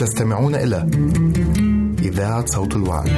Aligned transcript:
تستمعون 0.00 0.54
إلى 0.54 0.90
إذاعة 1.98 2.46
صوت 2.46 2.76
الوعد. 2.76 3.08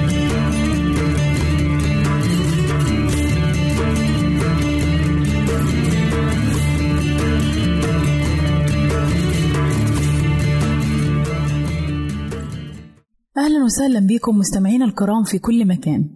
أهلا 13.36 13.64
وسهلا 13.64 14.00
بكم 14.06 14.38
مستمعينا 14.38 14.84
الكرام 14.84 15.24
في 15.24 15.38
كل 15.38 15.66
مكان. 15.66 16.10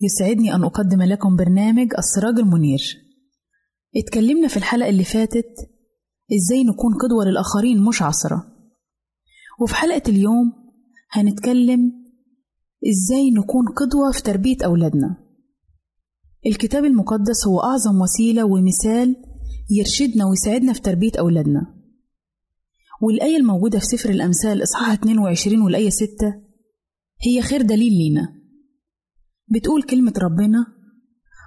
يسعدني 0.00 0.54
أن 0.54 0.64
أقدم 0.64 1.02
لكم 1.02 1.36
برنامج 1.36 1.88
السراج 1.98 2.38
المنير. 2.38 2.80
اتكلمنا 3.96 4.48
في 4.48 4.56
الحلقة 4.56 4.88
اللي 4.88 5.04
فاتت 5.04 5.54
إزاي 6.36 6.64
نكون 6.64 6.94
قدوة 6.94 7.24
للآخرين 7.24 7.84
مش 7.84 8.02
عصرة. 8.02 8.53
وفي 9.60 9.74
حلقة 9.74 10.02
اليوم 10.08 10.52
هنتكلم 11.10 12.04
إزاي 12.90 13.30
نكون 13.30 13.64
قدوة 13.68 14.12
في 14.12 14.22
تربية 14.22 14.56
أولادنا. 14.64 15.16
الكتاب 16.46 16.84
المقدس 16.84 17.46
هو 17.46 17.60
أعظم 17.60 18.00
وسيلة 18.00 18.44
ومثال 18.44 19.16
يرشدنا 19.70 20.26
ويساعدنا 20.26 20.72
في 20.72 20.80
تربية 20.80 21.12
أولادنا. 21.18 21.74
والآية 23.02 23.36
الموجودة 23.36 23.78
في 23.78 23.84
سفر 23.84 24.10
الأمثال 24.10 24.62
إصحاح 24.62 24.90
22 24.90 25.62
والآية 25.62 25.90
6 25.90 26.06
هي 27.26 27.42
خير 27.42 27.62
دليل 27.62 27.92
لينا. 27.92 28.28
بتقول 29.48 29.82
كلمة 29.82 30.12
ربنا 30.18 30.66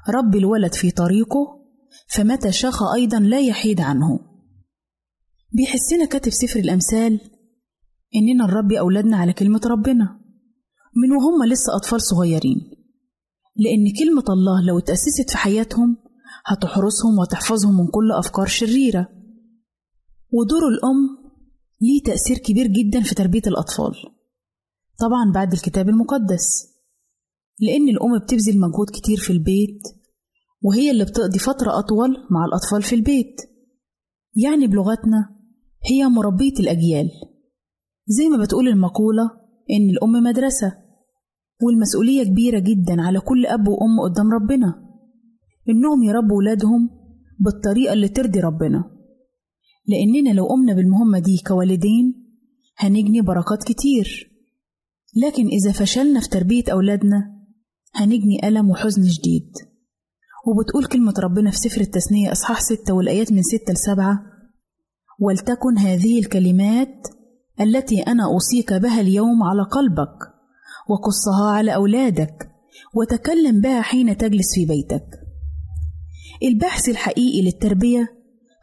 رب 0.10 0.36
الولد 0.36 0.74
في 0.74 0.92
طريقه 0.92 1.66
فمتى 2.10 2.52
شاخ 2.52 2.84
أيضا 2.94 3.20
لا 3.20 3.40
يحيد 3.40 3.82
عنه. 3.82 4.20
بيحسنا 5.52 6.06
كاتب 6.06 6.32
سفر 6.32 6.60
الأمثال 6.60 7.20
إننا 8.16 8.46
نربي 8.46 8.80
أولادنا 8.80 9.18
على 9.18 9.34
كلمة 9.34 9.62
ربنا. 9.66 10.20
من 10.96 11.12
وهم 11.12 11.52
لسه 11.52 11.76
أطفال 11.76 12.02
صغيرين. 12.02 12.58
لأن 13.56 13.94
كلمة 14.00 14.24
الله 14.30 14.66
لو 14.66 14.80
اتأسست 14.80 15.30
في 15.30 15.38
حياتهم 15.38 15.98
هتحرسهم 16.46 17.20
وتحفظهم 17.20 17.78
من 17.78 17.88
كل 17.88 18.12
أفكار 18.12 18.46
شريرة. 18.46 19.10
ودور 20.32 20.68
الأم 20.68 21.32
ليه 21.82 22.04
تأثير 22.04 22.38
كبير 22.38 22.68
جدا 22.68 23.02
في 23.02 23.16
تربية 23.16 23.42
الأطفال. 23.48 23.94
طبعا 25.00 25.32
بعد 25.34 25.54
الكتاب 25.54 25.90
المقدس. 25.90 26.68
لأن 27.60 27.90
الأم 27.90 28.20
بتبذل 28.20 28.60
مجهود 28.60 28.90
كتير 28.90 29.18
في 29.18 29.34
البيت 29.34 29.82
وهي 30.62 30.92
اللي 30.92 31.06
بتقضي 31.06 31.40
فترة 31.40 31.80
أطول 31.80 32.10
مع 32.32 32.46
الأطفال 32.46 32.84
في 32.84 32.96
البيت. 32.96 33.42
يعني 34.36 34.68
بلغتنا 34.68 35.38
هي 35.92 36.06
مربية 36.06 36.60
الأجيال. 36.60 37.10
زي 38.08 38.30
ما 38.30 38.44
بتقول 38.44 38.68
المقولة 38.68 39.24
إن 39.72 39.90
الأم 39.90 40.12
مدرسة 40.24 40.74
والمسؤولية 41.62 42.24
كبيرة 42.24 42.60
جدا 42.60 43.02
على 43.02 43.20
كل 43.20 43.46
أب 43.46 43.68
وأم 43.68 44.00
قدام 44.04 44.32
ربنا. 44.32 44.88
إنهم 45.70 46.04
يربوا 46.04 46.38
ولادهم 46.38 46.90
بالطريقة 47.40 47.94
اللي 47.94 48.08
ترضي 48.08 48.40
ربنا. 48.40 48.84
لأننا 49.88 50.30
لو 50.34 50.46
قمنا 50.46 50.74
بالمهمة 50.74 51.20
دي 51.20 51.38
كوالدين 51.48 52.14
هنجني 52.78 53.22
بركات 53.22 53.64
كتير. 53.64 54.32
لكن 55.16 55.48
إذا 55.48 55.72
فشلنا 55.72 56.20
في 56.20 56.30
تربية 56.30 56.64
أولادنا 56.72 57.38
هنجني 57.96 58.48
ألم 58.48 58.70
وحزن 58.70 59.10
شديد 59.10 59.52
وبتقول 60.48 60.86
كلمة 60.86 61.14
ربنا 61.20 61.52
في 61.52 61.58
سفر 61.58 61.82
التثنية 61.82 62.32
إصحاح 62.32 62.62
ستة 62.62 62.94
والآيات 62.94 63.32
من 63.32 63.42
ستة 63.42 63.74
لسبعة 63.74 64.20
ولتكن 65.20 65.78
هذه 65.78 66.20
الكلمات 66.20 67.08
التي 67.62 68.02
أنا 68.02 68.24
أوصيك 68.26 68.74
بها 68.74 69.02
اليوم 69.02 69.44
على 69.44 69.64
قلبك 69.64 70.18
وقصها 70.90 71.52
على 71.52 71.76
أولادك 71.76 72.50
وتكلم 72.94 73.62
بها 73.62 73.82
حين 73.82 74.18
تجلس 74.18 74.56
في 74.56 74.66
بيتك. 74.66 75.08
البحث 76.44 76.90
الحقيقي 76.90 77.42
للتربية 77.42 78.08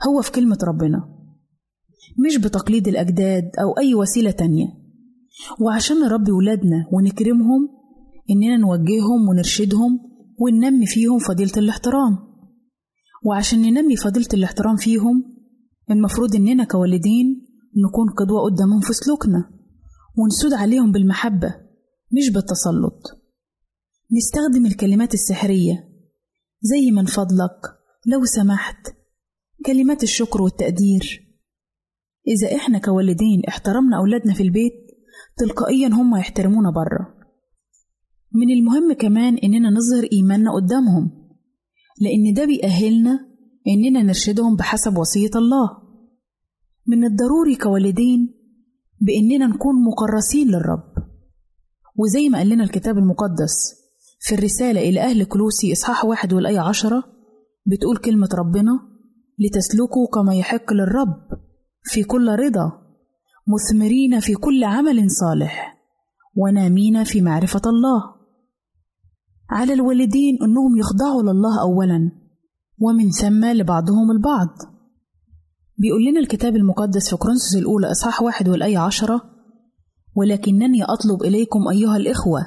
هو 0.09 0.23
في 0.23 0.33
كلمة 0.33 0.59
ربنا 0.69 1.15
مش 2.27 2.37
بتقليد 2.37 2.89
الأجداد 2.89 3.51
أو 3.63 3.79
أي 3.79 3.95
وسيلة 3.95 4.31
تانية. 4.31 4.67
وعشان 5.61 5.97
نربي 5.97 6.33
ولادنا 6.33 6.87
ونكرمهم 6.93 7.69
إننا 8.31 8.57
نوجههم 8.57 9.29
ونرشدهم 9.29 10.01
وننمي 10.41 10.87
فيهم 10.87 11.19
فضيلة 11.19 11.53
الاحترام. 11.57 12.19
وعشان 13.27 13.63
ننمي 13.63 13.97
فضيلة 13.97 14.29
الاحترام 14.35 14.77
فيهم 14.77 15.25
المفروض 15.91 16.37
إننا 16.37 16.65
كوالدين 16.65 17.47
نكون 17.77 18.11
قدوة 18.11 18.41
قدامهم 18.43 18.81
في 18.81 18.93
سلوكنا 18.93 19.51
ونسود 20.19 20.53
عليهم 20.53 20.93
بالمحبة 20.93 21.55
مش 22.13 22.31
بالتسلط. 22.31 23.03
نستخدم 24.13 24.67
الكلمات 24.67 25.15
السحرية 25.15 25.89
زي 26.63 26.91
من 26.91 27.05
فضلك 27.05 27.61
لو 28.07 28.25
سمحت 28.25 28.95
كلمات 29.67 30.03
الشكر 30.03 30.43
والتقدير. 30.43 31.25
إذا 32.29 32.57
إحنا 32.57 32.79
كوالدين 32.79 33.43
احترمنا 33.49 33.97
أولادنا 33.99 34.35
في 34.35 34.43
البيت 34.43 34.73
تلقائيا 35.37 35.89
هم 35.89 36.17
يحترمونا 36.17 36.71
بره 36.71 37.15
من 38.33 38.51
المهم 38.51 38.93
كمان 38.93 39.37
إننا 39.39 39.71
نظهر 39.71 40.09
إيماننا 40.13 40.55
قدامهم 40.55 41.11
لأن 42.01 42.35
ده 42.35 42.45
بيأهلنا 42.45 43.29
إننا 43.69 44.03
نرشدهم 44.03 44.57
بحسب 44.57 44.99
وصية 44.99 45.31
الله. 45.37 45.84
من 46.87 47.05
الضروري 47.05 47.57
كوالدين 47.57 48.35
بإننا 49.01 49.47
نكون 49.47 49.75
مكرسين 49.85 50.49
للرب. 50.49 50.95
وزي 51.97 52.29
ما 52.29 52.39
قال 52.39 52.49
لنا 52.49 52.65
الكتاب 52.65 52.99
المقدس 52.99 53.75
في 54.21 54.35
الرسالة 54.35 54.81
إلى 54.81 55.01
أهل 55.01 55.25
كلوسي 55.25 55.73
إصحاح 55.73 56.05
واحد 56.05 56.33
والآية 56.33 56.61
عشرة 56.61 57.05
بتقول 57.67 57.97
كلمة 57.97 58.29
ربنا 58.35 58.73
لتسلكوا 59.39 60.07
كما 60.15 60.35
يحق 60.35 60.73
للرب 60.73 61.17
في 61.83 62.03
كل 62.03 62.29
رضا 62.29 62.73
مثمرين 63.49 64.21
في 64.21 64.35
كل 64.35 64.65
عمل 64.65 65.11
صالح 65.11 65.79
ونامين 66.37 67.05
في 67.05 67.21
معرفة 67.21 67.63
الله. 67.67 68.15
على 69.51 69.73
الوالدين 69.73 70.39
أنهم 70.43 70.77
يخضعوا 70.77 71.23
لله 71.23 71.61
أولا 71.61 72.11
ومن 72.79 73.11
ثم 73.11 73.45
لبعضهم 73.45 74.11
البعض. 74.11 74.74
بيقول 75.79 76.05
لنا 76.05 76.21
الكتاب 76.21 76.57
المقدس 76.57 77.11
في 77.11 77.17
كورنثوس 77.17 77.57
الأولى 77.57 77.91
إصحاح 77.91 78.23
واحد 78.23 78.49
والآية 78.49 78.79
عشرة 78.79 79.23
ولكنني 80.17 80.85
أطلب 80.85 81.23
إليكم 81.23 81.69
أيها 81.69 81.97
الإخوة 81.97 82.41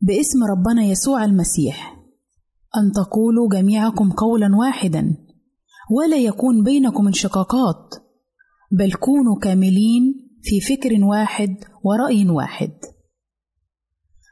باسم 0.00 0.38
ربنا 0.50 0.84
يسوع 0.84 1.24
المسيح 1.24 1.96
أن 2.76 2.92
تقولوا 2.92 3.48
جميعكم 3.52 4.10
قولا 4.10 4.56
واحدا 4.56 5.16
ولا 5.90 6.16
يكون 6.16 6.64
بينكم 6.64 7.06
انشقاقات 7.06 7.94
بل 8.72 8.92
كونوا 8.92 9.38
كاملين 9.42 10.30
في 10.42 10.60
فكر 10.60 11.04
واحد 11.04 11.56
ورأي 11.84 12.28
واحد. 12.30 12.72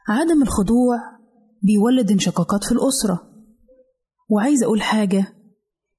عدم 0.09 0.41
الخضوع 0.41 0.97
بيولد 1.61 2.11
انشقاقات 2.11 2.63
في 2.63 2.71
الأسرة. 2.71 3.21
وعايز 4.29 4.63
أقول 4.63 4.81
حاجة 4.81 5.34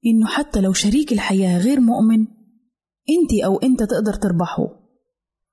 إنه 0.07 0.27
حتى 0.27 0.61
لو 0.61 0.73
شريك 0.73 1.13
الحياة 1.13 1.59
غير 1.59 1.81
مؤمن 1.81 2.21
أنت 3.11 3.45
أو 3.45 3.57
أنت 3.57 3.83
تقدر 3.83 4.15
تربحه. 4.15 4.63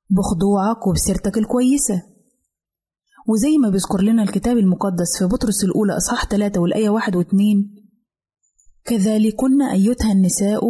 بخضوعك 0.10 0.88
وبسيرتك 0.88 1.38
الكويسة. 1.38 2.04
وزي 3.28 3.58
ما 3.58 3.70
بيذكر 3.70 4.02
لنا 4.02 4.24
الكتاب 4.24 4.58
المقدس 4.58 5.20
في 5.20 5.26
بطرس 5.26 5.64
الأولى 5.64 5.98
إصحاح 5.98 6.26
3 6.26 6.62
والآية 6.62 6.90
1 6.90 7.16
و2 7.16 7.36
كذلكن 8.86 9.62
أيتها 9.62 10.12
النساء 10.12 10.62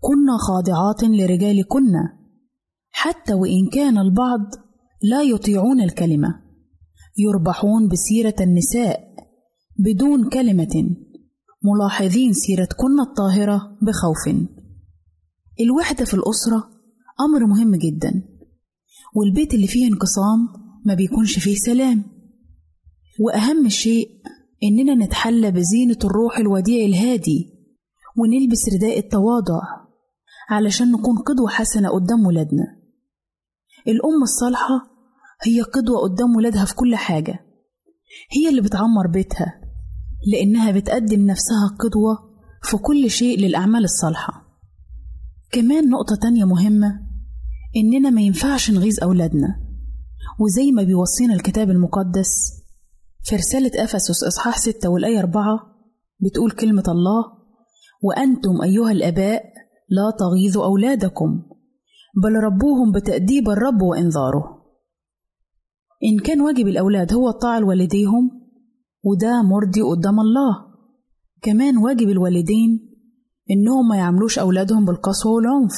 كن 0.00 0.26
خاضعات 0.38 1.04
لرجالكن 1.04 1.92
حتى 2.90 3.34
وإن 3.34 3.68
كان 3.72 3.98
البعض 3.98 4.40
لا 5.02 5.22
يطيعون 5.22 5.80
الكلمة. 5.80 6.28
يربحون 7.18 7.88
بسيرة 7.88 8.34
النساء 8.40 9.00
بدون 9.78 10.28
كلمة. 10.28 10.96
ملاحظين 11.62 12.32
سيرتكن 12.32 13.00
الطاهرة 13.00 13.78
بخوف. 13.82 14.48
الوحدة 15.60 16.04
في 16.04 16.14
الأسرة 16.14 16.70
أمر 17.20 17.46
مهم 17.46 17.76
جدا 17.76 18.22
والبيت 19.16 19.54
اللي 19.54 19.66
فيه 19.66 19.86
انقسام 19.86 20.48
ما 20.86 20.94
بيكونش 20.94 21.38
فيه 21.38 21.54
سلام. 21.54 22.04
وأهم 23.20 23.68
شيء 23.68 24.08
إننا 24.62 25.04
نتحلى 25.06 25.50
بزينة 25.50 25.98
الروح 26.04 26.38
الوديع 26.38 26.84
الهادي 26.86 27.52
ونلبس 28.18 28.68
رداء 28.74 28.98
التواضع 28.98 29.60
علشان 30.50 30.92
نكون 30.92 31.18
قدوة 31.18 31.48
حسنة 31.48 31.88
قدام 31.88 32.26
ولادنا. 32.26 32.64
الأم 33.88 34.22
الصالحة 34.22 34.90
هي 35.42 35.60
قدوة 35.62 36.00
قدام 36.00 36.36
ولادها 36.36 36.64
في 36.64 36.74
كل 36.74 36.96
حاجة 36.96 37.46
هي 38.32 38.48
اللي 38.48 38.60
بتعمر 38.60 39.06
بيتها. 39.06 39.59
لأنها 40.26 40.70
بتقدم 40.70 41.26
نفسها 41.26 41.76
قدوة 41.78 42.30
في 42.62 42.76
كل 42.76 43.10
شيء 43.10 43.38
للأعمال 43.38 43.84
الصالحة. 43.84 44.32
كمان 45.52 45.90
نقطة 45.90 46.16
تانية 46.22 46.44
مهمة 46.44 47.00
إننا 47.76 48.10
ما 48.10 48.20
ينفعش 48.20 48.70
نغيظ 48.70 49.00
أولادنا. 49.02 49.48
وزي 50.40 50.72
ما 50.72 50.82
بيوصينا 50.82 51.34
الكتاب 51.34 51.70
المقدس 51.70 52.30
في 53.22 53.36
رسالة 53.36 53.84
أفسس 53.84 54.24
إصحاح 54.24 54.58
ستة 54.58 54.88
والآية 54.88 55.18
أربعة 55.18 55.58
بتقول 56.20 56.50
كلمة 56.50 56.84
الله 56.88 57.24
وأنتم 58.02 58.62
أيها 58.62 58.90
الآباء 58.90 59.42
لا 59.88 60.10
تغيظوا 60.18 60.64
أولادكم 60.64 61.42
بل 62.22 62.32
ربوهم 62.32 62.92
بتأديب 62.92 63.48
الرب 63.48 63.82
وإنذاره. 63.82 64.60
إن 66.04 66.18
كان 66.18 66.40
واجب 66.40 66.68
الأولاد 66.68 67.12
هو 67.14 67.28
الطاعة 67.28 67.58
لوالديهم 67.58 68.39
وده 69.02 69.42
مرضي 69.42 69.82
قدام 69.82 70.20
الله. 70.20 70.70
كمان 71.42 71.76
واجب 71.76 72.08
الوالدين 72.08 72.90
إنهم 73.50 73.88
ما 73.88 73.96
يعملوش 73.96 74.38
أولادهم 74.38 74.84
بالقسوة 74.84 75.32
والعنف. 75.32 75.72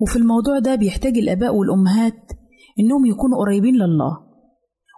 وفي 0.00 0.16
الموضوع 0.16 0.58
ده 0.58 0.74
بيحتاج 0.74 1.18
الآباء 1.18 1.54
والأمهات 1.54 2.32
إنهم 2.78 3.06
يكونوا 3.06 3.38
قريبين 3.38 3.74
لله 3.74 4.18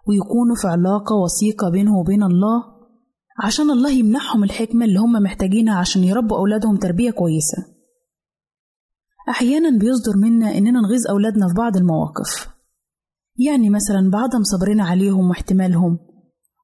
ويكونوا 0.09 0.56
في 0.62 0.68
علاقة 0.68 1.16
وثيقة 1.16 1.70
بينه 1.70 1.99
وبين 1.99 2.23
الله 2.23 2.64
عشان 3.42 3.70
الله 3.70 3.90
يمنحهم 3.90 4.44
الحكمة 4.44 4.85
اللي 4.85 4.99
هم 4.99 5.12
محتاجينها 5.12 5.75
عشان 5.78 6.04
يربوا 6.04 6.38
أولادهم 6.38 6.76
تربية 6.76 7.11
كويسة. 7.11 7.66
أحيانا 9.28 9.78
بيصدر 9.78 10.16
منا 10.16 10.59
إننا 10.59 10.80
نغيظ 10.80 11.06
أولادنا 11.11 11.49
في 11.49 11.54
بعض 11.54 11.76
المواقف. 11.76 12.49
يعني 13.37 13.70
مثلا 13.70 14.11
بعدم 14.11 14.42
صبرنا 14.42 14.85
عليهم 14.85 15.28
واحتمالهم 15.28 15.99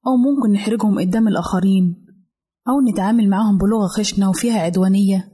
أو 0.06 0.16
ممكن 0.16 0.52
نحرجهم 0.52 0.98
قدام 1.00 1.28
الآخرين 1.28 2.06
أو 2.68 2.90
نتعامل 2.92 3.28
معاهم 3.28 3.58
بلغة 3.58 3.86
خشنة 3.86 4.30
وفيها 4.30 4.58
عدوانية. 4.60 5.32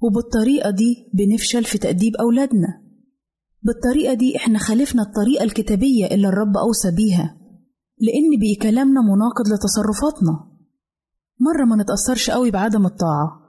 وبالطريقة 0.00 0.70
دي 0.70 1.10
بنفشل 1.14 1.64
في 1.64 1.78
تأديب 1.78 2.16
أولادنا. 2.16 2.68
بالطريقة 3.62 4.14
دي 4.14 4.36
إحنا 4.36 4.58
خالفنا 4.58 5.02
الطريقة 5.02 5.44
الكتابية 5.44 6.06
اللي 6.06 6.28
الرب 6.28 6.56
أوصى 6.56 6.90
بيها 6.90 7.36
لأن 7.98 8.40
بقي 8.40 8.70
كلامنا 8.70 9.00
مناقض 9.00 9.44
لتصرفاتنا. 9.54 10.52
مرة 11.40 11.64
ما 11.64 11.82
نتأثرش 11.82 12.30
قوي 12.30 12.50
بعدم 12.50 12.86
الطاعة. 12.86 13.42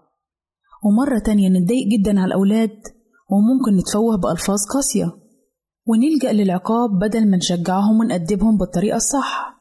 ومرة 0.85 1.19
تانية 1.19 1.49
نتضايق 1.49 1.87
جدا 1.87 2.19
على 2.19 2.27
الأولاد 2.27 2.81
وممكن 3.31 3.77
نتفوه 3.79 4.17
بألفاظ 4.17 4.57
قاسية. 4.73 5.11
ونلجأ 5.85 6.31
للعقاب 6.31 6.89
بدل 6.99 7.29
ما 7.29 7.37
نشجعهم 7.37 7.99
ونأدبهم 7.99 8.57
بالطريقة 8.57 8.95
الصح. 8.95 9.52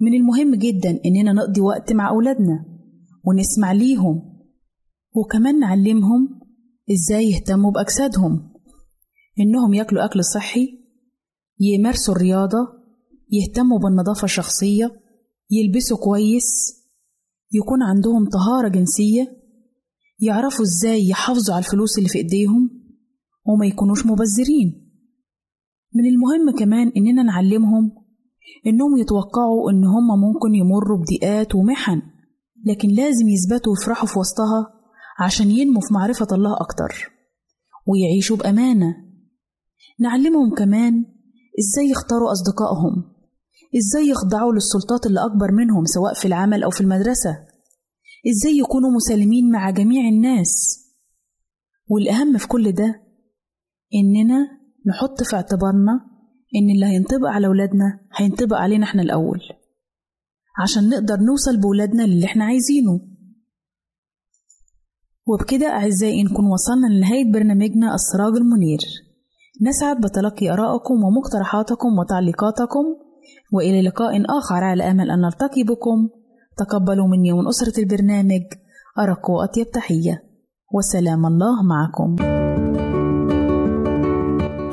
من 0.00 0.14
المهم 0.14 0.54
جدا 0.54 1.00
إننا 1.06 1.32
نقضي 1.32 1.60
وقت 1.60 1.92
مع 1.92 2.10
أولادنا 2.10 2.64
ونسمع 3.24 3.72
ليهم 3.72 4.40
وكمان 5.14 5.58
نعلمهم 5.58 6.40
إزاي 6.92 7.30
يهتموا 7.30 7.70
بأجسادهم. 7.70 8.52
إنهم 9.40 9.74
ياكلوا 9.74 10.04
أكل 10.04 10.24
صحي 10.24 10.80
يمارسوا 11.60 12.14
الرياضة 12.14 12.58
يهتموا 13.32 13.78
بالنظافة 13.78 14.24
الشخصية 14.24 15.00
يلبسوا 15.50 15.96
كويس 15.96 16.76
يكون 17.52 17.82
عندهم 17.82 18.28
طهارة 18.28 18.68
جنسية 18.68 19.36
يعرفوا 20.20 20.64
إزاي 20.64 21.08
يحافظوا 21.08 21.54
على 21.54 21.64
الفلوس 21.64 21.98
اللي 21.98 22.08
في 22.08 22.18
إيديهم 22.18 22.70
وما 23.46 23.66
يكونوش 23.66 24.06
مبذرين. 24.06 24.90
من 25.94 26.04
المهم 26.04 26.58
كمان 26.58 26.92
إننا 26.96 27.22
نعلمهم 27.22 27.99
إنهم 28.66 28.96
يتوقعوا 28.96 29.70
إن 29.70 29.84
هم 29.84 30.20
ممكن 30.20 30.54
يمروا 30.54 30.98
بضيقات 30.98 31.54
ومحن 31.54 32.02
لكن 32.66 32.88
لازم 32.88 33.28
يثبتوا 33.28 33.72
ويفرحوا 33.72 34.08
في 34.08 34.18
وسطها 34.18 34.72
عشان 35.20 35.50
ينموا 35.50 35.80
في 35.80 35.94
معرفة 35.94 36.26
الله 36.32 36.56
أكتر 36.60 37.10
ويعيشوا 37.86 38.36
بأمانة. 38.36 38.96
نعلمهم 40.00 40.54
كمان 40.54 41.04
إزاي 41.60 41.90
يختاروا 41.90 42.32
أصدقائهم 42.32 43.04
إزاي 43.78 44.08
يخضعوا 44.08 44.52
للسلطات 44.52 45.06
اللي 45.06 45.20
أكبر 45.24 45.52
منهم 45.52 45.84
سواء 45.84 46.14
في 46.14 46.24
العمل 46.24 46.62
أو 46.62 46.70
في 46.70 46.80
المدرسة 46.80 47.30
إزاي 48.30 48.58
يكونوا 48.58 48.90
مسالمين 48.90 49.50
مع 49.50 49.70
جميع 49.70 50.08
الناس. 50.08 50.80
والأهم 51.88 52.38
في 52.38 52.48
كل 52.48 52.72
ده 52.72 53.02
إننا 53.94 54.48
نحط 54.86 55.22
في 55.22 55.36
اعتبارنا 55.36 56.09
إن 56.56 56.70
اللي 56.70 56.86
هينطبق 56.86 57.28
على 57.28 57.48
ولادنا 57.48 58.00
هينطبق 58.16 58.56
علينا 58.56 58.84
إحنا 58.84 59.02
الأول. 59.02 59.40
عشان 60.62 60.88
نقدر 60.88 61.16
نوصل 61.16 61.60
بولادنا 61.60 62.02
للي 62.02 62.24
إحنا 62.24 62.44
عايزينه. 62.44 63.00
وبكده 65.26 65.66
أعزائي 65.66 66.22
نكون 66.24 66.46
وصلنا 66.46 66.86
لنهاية 66.86 67.32
برنامجنا 67.32 67.94
السراج 67.94 68.36
المنير. 68.36 68.78
نسعد 69.62 70.00
بتلقي 70.00 70.50
آرائكم 70.50 70.94
ومقترحاتكم 71.04 71.98
وتعليقاتكم 71.98 72.84
وإلى 73.52 73.82
لقاء 73.82 74.38
آخر 74.38 74.64
على 74.64 74.90
أمل 74.90 75.10
أن 75.10 75.20
نلتقي 75.20 75.62
بكم. 75.62 76.08
تقبلوا 76.56 77.06
مني 77.08 77.32
ومن 77.32 77.48
أسرة 77.48 77.82
البرنامج 77.82 78.42
أرق 78.98 79.30
وأطيب 79.30 79.70
تحية. 79.70 80.22
وسلام 80.74 81.26
الله 81.26 81.62
معكم. 81.62 82.39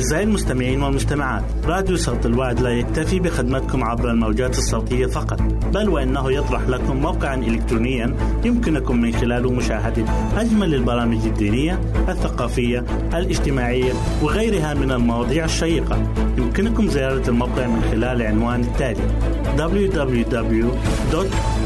أعزائي 0.00 0.24
المستمعين 0.24 0.82
والمستمعات 0.82 1.42
راديو 1.64 1.96
صوت 1.96 2.26
الوعد 2.26 2.60
لا 2.60 2.70
يكتفي 2.70 3.20
بخدمتكم 3.20 3.84
عبر 3.84 4.10
الموجات 4.10 4.58
الصوتية 4.58 5.06
فقط 5.06 5.42
بل 5.74 5.88
وإنه 5.88 6.32
يطرح 6.32 6.68
لكم 6.68 6.96
موقعا 6.96 7.34
إلكترونيا 7.34 8.16
يمكنكم 8.44 9.00
من 9.00 9.12
خلاله 9.12 9.50
مشاهدة 9.52 10.04
أجمل 10.36 10.74
البرامج 10.74 11.26
الدينية 11.26 11.80
الثقافية 12.08 12.84
الاجتماعية 13.14 13.92
وغيرها 14.22 14.74
من 14.74 14.92
المواضيع 14.92 15.44
الشيقة. 15.44 15.98
يمكنكم 16.38 16.88
زيارة 16.88 17.28
الموقع 17.30 17.66
من 17.66 17.82
خلال 17.90 18.04
العنوان 18.04 18.60
التالي 18.60 19.02
www. 19.56 20.66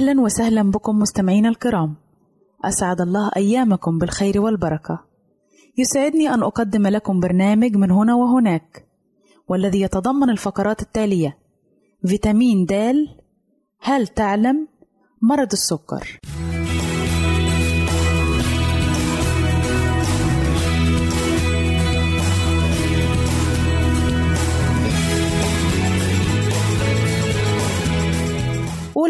أهلا 0.00 0.20
وسهلا 0.20 0.70
بكم 0.70 0.98
مستمعينا 0.98 1.48
الكرام. 1.48 1.96
أسعد 2.64 3.00
الله 3.00 3.30
أيامكم 3.36 3.98
بالخير 3.98 4.40
والبركة. 4.40 5.04
يسعدني 5.78 6.34
أن 6.34 6.42
أقدم 6.42 6.86
لكم 6.86 7.20
برنامج 7.20 7.76
من 7.76 7.90
هنا 7.90 8.14
وهناك 8.14 8.86
والذي 9.48 9.80
يتضمن 9.80 10.30
الفقرات 10.30 10.82
التالية 10.82 11.38
فيتامين 12.06 12.66
د 12.66 12.72
هل 13.80 14.06
تعلم 14.06 14.68
مرض 15.22 15.52
السكر؟ 15.52 16.20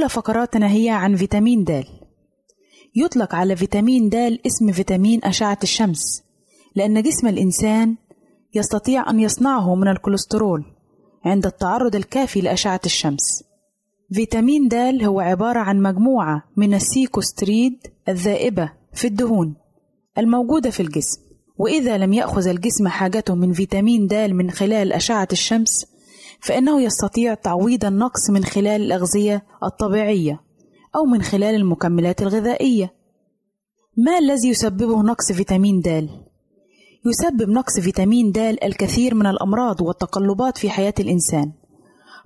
أولى 0.01 0.09
فقراتنا 0.09 0.73
هي 0.73 0.89
عن 0.89 1.17
فيتامين 1.17 1.65
د. 1.65 1.85
يطلق 2.97 3.35
على 3.35 3.57
فيتامين 3.57 4.09
د 4.09 4.15
اسم 4.47 4.73
فيتامين 4.73 5.21
أشعة 5.25 5.59
الشمس 5.63 6.23
لأن 6.77 7.03
جسم 7.03 7.27
الإنسان 7.27 7.97
يستطيع 8.55 9.11
أن 9.11 9.21
يصنعه 9.21 9.75
من 9.75 9.89
الكوليسترول 9.89 10.65
عند 11.25 11.47
التعرض 11.47 11.97
الكافي 11.97 12.41
لأشعة 12.41 12.81
الشمس. 12.87 13.45
فيتامين 14.13 14.69
د 14.69 14.75
هو 15.03 15.21
عبارة 15.21 15.59
عن 15.59 15.83
مجموعة 15.83 16.43
من 16.57 16.75
السيكوستيرويد 16.75 17.77
الذائبة 18.09 18.73
في 18.95 19.07
الدهون 19.07 19.55
الموجودة 20.19 20.71
في 20.71 20.81
الجسم 20.81 21.21
وإذا 21.59 21.99
لم 21.99 22.13
يأخذ 22.13 22.47
الجسم 22.49 22.89
حاجته 22.89 23.35
من 23.35 23.53
فيتامين 23.53 24.07
د 24.07 24.15
من 24.15 24.51
خلال 24.51 24.93
أشعة 24.93 25.29
الشمس 25.33 25.87
فإنه 26.43 26.83
يستطيع 26.83 27.35
تعويض 27.35 27.85
النقص 27.85 28.31
من 28.31 28.45
خلال 28.45 28.83
الأغذية 28.83 29.45
الطبيعية 29.65 30.41
أو 30.97 31.05
من 31.05 31.23
خلال 31.23 31.55
المكملات 31.55 32.23
الغذائية. 32.23 32.95
ما 33.97 34.19
الذي 34.19 34.49
يسببه 34.49 35.03
نقص 35.03 35.33
فيتامين 35.33 35.81
د؟ 35.81 36.09
يسبب 37.07 37.51
نقص 37.51 37.81
فيتامين 37.81 38.33
د 38.33 38.39
الكثير 38.39 39.15
من 39.15 39.27
الأمراض 39.27 39.81
والتقلبات 39.81 40.59
في 40.59 40.71
حياة 40.71 40.95
الإنسان، 41.01 41.53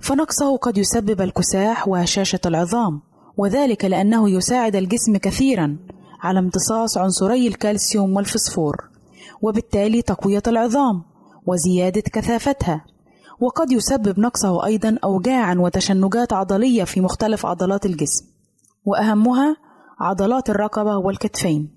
فنقصه 0.00 0.57
قد 0.57 0.79
يسبب 0.79 1.20
الكساح 1.20 1.88
وهشاشة 1.88 2.40
العظام، 2.46 3.03
وذلك 3.37 3.85
لأنه 3.85 4.31
يساعد 4.31 4.77
الجسم 4.77 5.16
كثيرا 5.16 5.79
على 6.20 6.38
امتصاص 6.38 6.98
عنصري 6.98 7.46
الكالسيوم 7.48 8.16
والفسفور، 8.16 8.77
وبالتالي 9.42 10.03
تقوية 10.03 10.42
العظام 10.46 11.03
وزيادة 11.46 12.00
كثافتها. 12.00 12.85
وقد 13.45 13.73
يسبب 13.73 14.21
نقصه 14.21 14.67
أيضا 14.67 14.99
أوجاعا 15.05 15.55
وتشنجات 15.55 16.33
عضلية 16.33 16.85
في 16.85 17.01
مختلف 17.01 17.47
عضلات 17.47 17.87
الجسم 17.87 18.27
وأهمها 18.85 19.57
عضلات 20.01 20.51
الرقبة 20.51 20.97
والكتفين. 20.97 21.75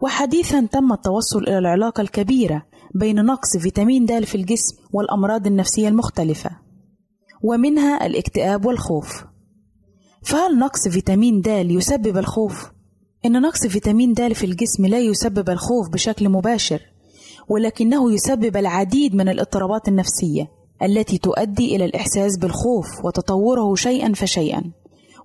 وحديثا 0.00 0.66
تم 0.72 0.92
التوصل 0.92 1.42
إلى 1.42 1.58
العلاقة 1.58 2.00
الكبيرة 2.00 2.66
بين 2.94 3.24
نقص 3.24 3.56
فيتامين 3.56 4.06
د 4.06 4.24
في 4.24 4.34
الجسم 4.34 4.76
والأمراض 4.92 5.46
النفسية 5.46 5.88
المختلفة 5.88 6.50
ومنها 7.42 8.06
الاكتئاب 8.06 8.66
والخوف. 8.66 9.24
فهل 10.22 10.58
نقص 10.58 10.88
فيتامين 10.88 11.40
د 11.40 11.46
يسبب 11.48 12.18
الخوف؟ 12.18 12.70
إن 13.26 13.42
نقص 13.42 13.66
فيتامين 13.66 14.12
د 14.12 14.32
في 14.32 14.46
الجسم 14.46 14.86
لا 14.86 14.98
يسبب 14.98 15.50
الخوف 15.50 15.88
بشكل 15.88 16.28
مباشر 16.28 16.80
ولكنه 17.48 18.12
يسبب 18.12 18.56
العديد 18.56 19.14
من 19.14 19.28
الاضطرابات 19.28 19.88
النفسية. 19.88 20.56
التي 20.82 21.18
تؤدي 21.18 21.76
إلى 21.76 21.84
الإحساس 21.84 22.36
بالخوف 22.38 23.04
وتطوره 23.04 23.74
شيئا 23.74 24.12
فشيئا. 24.12 24.62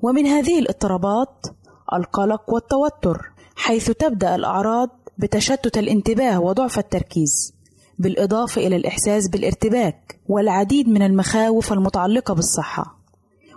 ومن 0.02 0.26
هذه 0.26 0.60
الاضطرابات 0.60 1.46
القلق 1.94 2.54
والتوتر 2.54 3.32
حيث 3.56 3.92
تبدأ 3.92 4.36
الأعراض 4.36 4.90
بتشتت 5.18 5.78
الانتباه 5.78 6.40
وضعف 6.40 6.80
التركيز 6.80 7.54
بالإضافة 8.00 8.68
إلى 8.68 8.76
الإحساس 8.76 9.28
بالارتباك 9.28 10.20
والعديد 10.30 10.90
من 10.90 11.02
المخاوف 11.02 11.74
المتعلقة 11.74 12.34
بالصحة 12.34 13.00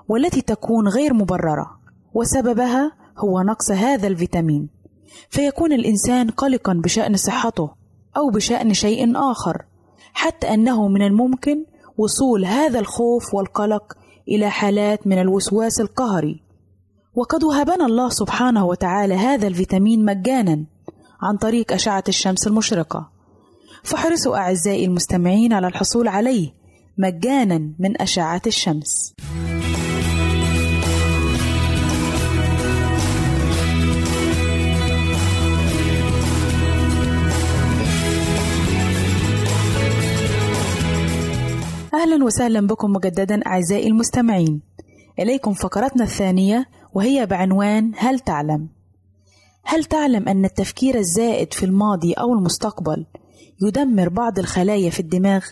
والتي 0.08 0.40
تكون 0.40 0.88
غير 0.88 1.14
مبررة. 1.14 1.80
وسببها 2.14 2.92
هو 3.18 3.42
نقص 3.42 3.70
هذا 3.70 4.06
الفيتامين. 4.06 4.68
فيكون 5.30 5.72
الإنسان 5.72 6.30
قلقا 6.30 6.72
بشأن 6.72 7.16
صحته 7.16 7.70
أو 8.16 8.30
بشأن 8.30 8.74
شيء 8.74 9.12
آخر 9.16 9.64
حتى 10.12 10.54
أنه 10.54 10.88
من 10.88 11.02
الممكن 11.02 11.64
وصول 11.98 12.44
هذا 12.44 12.78
الخوف 12.78 13.34
والقلق 13.34 13.92
إلى 14.28 14.50
حالات 14.50 15.06
من 15.06 15.18
الوسواس 15.20 15.80
القهري. 15.80 16.42
وقد 17.14 17.44
وهبنا 17.44 17.86
الله 17.86 18.08
سبحانه 18.08 18.64
وتعالى 18.66 19.14
هذا 19.14 19.46
الفيتامين 19.46 20.04
مجانا 20.04 20.64
عن 21.22 21.36
طريق 21.36 21.72
أشعة 21.72 22.04
الشمس 22.08 22.46
المشرقة. 22.46 23.10
فاحرصوا 23.82 24.36
أعزائي 24.36 24.84
المستمعين 24.84 25.52
على 25.52 25.66
الحصول 25.66 26.08
عليه 26.08 26.54
مجانا 26.98 27.58
من 27.78 28.00
أشعة 28.00 28.42
الشمس. 28.46 29.14
أهلا 41.94 42.24
وسهلا 42.24 42.66
بكم 42.66 42.92
مجددا 42.92 43.46
أعزائي 43.46 43.86
المستمعين 43.86 44.60
إليكم 45.18 45.52
فقرتنا 45.52 46.04
الثانية 46.04 46.66
وهي 46.94 47.26
بعنوان 47.26 47.92
هل 47.96 48.20
تعلم؟ 48.20 48.68
هل 49.64 49.84
تعلم 49.84 50.28
أن 50.28 50.44
التفكير 50.44 50.98
الزائد 50.98 51.52
في 51.52 51.66
الماضي 51.66 52.12
أو 52.12 52.34
المستقبل 52.34 53.06
يدمر 53.62 54.08
بعض 54.08 54.38
الخلايا 54.38 54.90
في 54.90 55.00
الدماغ 55.00 55.44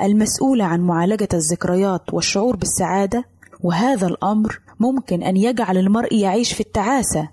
المسؤولة 0.00 0.64
عن 0.64 0.80
معالجة 0.80 1.28
الذكريات 1.34 2.14
والشعور 2.14 2.56
بالسعادة؟ 2.56 3.24
وهذا 3.60 4.06
الأمر 4.06 4.60
ممكن 4.80 5.22
أن 5.22 5.36
يجعل 5.36 5.78
المرء 5.78 6.14
يعيش 6.14 6.52
في 6.52 6.60
التعاسة 6.60 7.28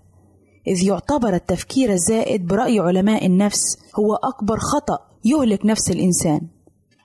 إذ 0.68 0.84
يعتبر 0.84 1.34
التفكير 1.34 1.92
الزائد 1.92 2.48
برأي 2.48 2.80
علماء 2.80 3.26
النفس 3.26 3.78
هو 4.00 4.16
أكبر 4.16 4.58
خطأ 4.58 5.00
يهلك 5.26 5.66
نفس 5.66 5.92
الإنسان 5.92 6.42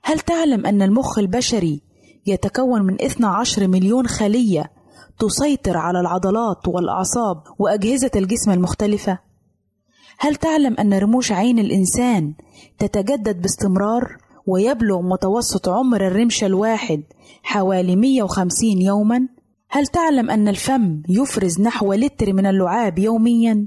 هل 0.09 0.21
تعلم 0.21 0.66
أن 0.66 0.83
المخ 0.83 1.18
البشري 1.18 1.83
يتكون 2.27 2.83
من 2.83 2.94
12 3.03 3.68
مليون 3.68 4.07
خلية 4.07 4.71
تسيطر 5.18 5.77
على 5.77 6.01
العضلات 6.01 6.68
والأعصاب 6.68 7.42
وأجهزة 7.59 8.11
الجسم 8.16 8.51
المختلفة؟ 8.51 9.18
هل 10.18 10.37
تعلم 10.37 10.75
أن 10.79 10.94
رموش 10.94 11.33
عين 11.33 11.59
الإنسان 11.59 12.35
تتجدد 12.79 13.42
باستمرار 13.42 14.16
ويبلغ 14.47 15.03
متوسط 15.03 15.68
عمر 15.68 16.07
الرمش 16.07 16.44
الواحد 16.44 17.03
حوالي 17.42 17.97
150 17.97 18.83
يوما؟ 18.83 19.29
هل 19.71 19.87
تعلم 19.87 20.31
أن 20.31 20.49
الفم 20.49 21.03
يفرز 21.09 21.61
نحو 21.61 21.92
لتر 21.92 22.33
من 22.33 22.47
اللعاب 22.47 22.99
يوميا؟ 22.99 23.66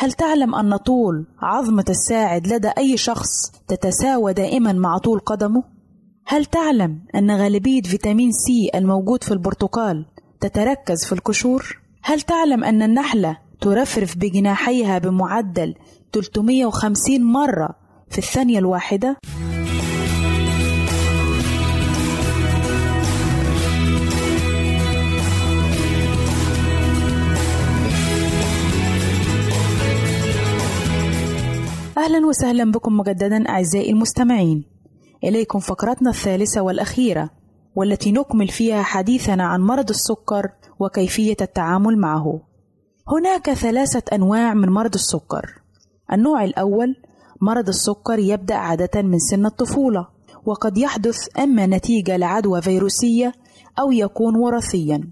هل 0.00 0.12
تعلم 0.12 0.54
أن 0.54 0.76
طول 0.76 1.26
عظمة 1.42 1.84
الساعد 1.88 2.46
لدى 2.46 2.68
أي 2.78 2.96
شخص 2.96 3.50
تتساوى 3.68 4.32
دائما 4.32 4.72
مع 4.72 4.98
طول 4.98 5.18
قدمه؟ 5.18 5.64
هل 6.26 6.44
تعلم 6.44 7.00
أن 7.14 7.30
غالبية 7.30 7.82
فيتامين 7.82 8.32
سي 8.32 8.70
الموجود 8.74 9.24
في 9.24 9.32
البرتقال 9.32 10.06
تتركز 10.40 11.04
في 11.04 11.12
القشور؟ 11.12 11.80
هل 12.02 12.20
تعلم 12.20 12.64
أن 12.64 12.82
النحلة 12.82 13.38
ترفرف 13.60 14.16
بجناحيها 14.16 14.98
بمعدل 14.98 15.74
350 16.12 17.22
مرة 17.22 17.68
في 18.10 18.18
الثانية 18.18 18.58
الواحدة؟ 18.58 19.16
أهلا 32.00 32.26
وسهلا 32.26 32.70
بكم 32.70 32.96
مجددا 32.96 33.48
أعزائي 33.48 33.90
المستمعين. 33.90 34.64
إليكم 35.24 35.58
فقرتنا 35.58 36.10
الثالثة 36.10 36.60
والأخيرة 36.60 37.30
والتي 37.76 38.12
نكمل 38.12 38.48
فيها 38.48 38.82
حديثنا 38.82 39.44
عن 39.44 39.60
مرض 39.60 39.90
السكر 39.90 40.48
وكيفية 40.78 41.36
التعامل 41.40 41.98
معه. 41.98 42.40
هناك 43.08 43.50
ثلاثة 43.52 44.02
أنواع 44.12 44.54
من 44.54 44.68
مرض 44.68 44.94
السكر. 44.94 45.62
النوع 46.12 46.44
الأول 46.44 46.96
مرض 47.40 47.68
السكر 47.68 48.18
يبدأ 48.18 48.54
عادة 48.54 49.02
من 49.02 49.18
سن 49.18 49.46
الطفولة 49.46 50.08
وقد 50.46 50.78
يحدث 50.78 51.38
إما 51.38 51.66
نتيجة 51.66 52.16
لعدوى 52.16 52.62
فيروسية 52.62 53.32
أو 53.78 53.92
يكون 53.92 54.36
وراثيا. 54.36 55.10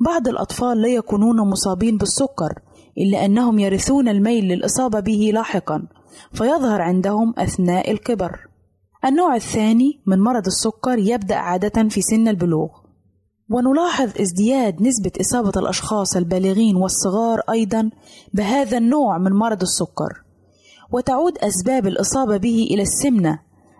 بعض 0.00 0.28
الأطفال 0.28 0.82
لا 0.82 0.88
يكونون 0.88 1.36
مصابين 1.50 1.98
بالسكر 1.98 2.52
إلا 2.98 3.24
أنهم 3.24 3.58
يرثون 3.58 4.08
الميل 4.08 4.44
للإصابة 4.44 5.00
به 5.00 5.30
لاحقا. 5.34 5.95
فيظهر 6.32 6.82
عندهم 6.82 7.34
أثناء 7.38 7.90
الكبر. 7.90 8.40
النوع 9.04 9.36
الثاني 9.36 10.00
من 10.06 10.20
مرض 10.20 10.46
السكر 10.46 10.98
يبدأ 10.98 11.34
عادة 11.34 11.88
في 11.88 12.02
سن 12.02 12.28
البلوغ. 12.28 12.68
ونلاحظ 13.50 14.20
ازدياد 14.20 14.82
نسبة 14.82 15.12
إصابة 15.20 15.52
الأشخاص 15.56 16.16
البالغين 16.16 16.76
والصغار 16.76 17.40
أيضا 17.50 17.90
بهذا 18.34 18.78
النوع 18.78 19.18
من 19.18 19.32
مرض 19.32 19.62
السكر. 19.62 20.22
وتعود 20.92 21.38
أسباب 21.38 21.86
الإصابة 21.86 22.36
به 22.36 22.68
إلى 22.70 22.82
السمنة 22.82 23.38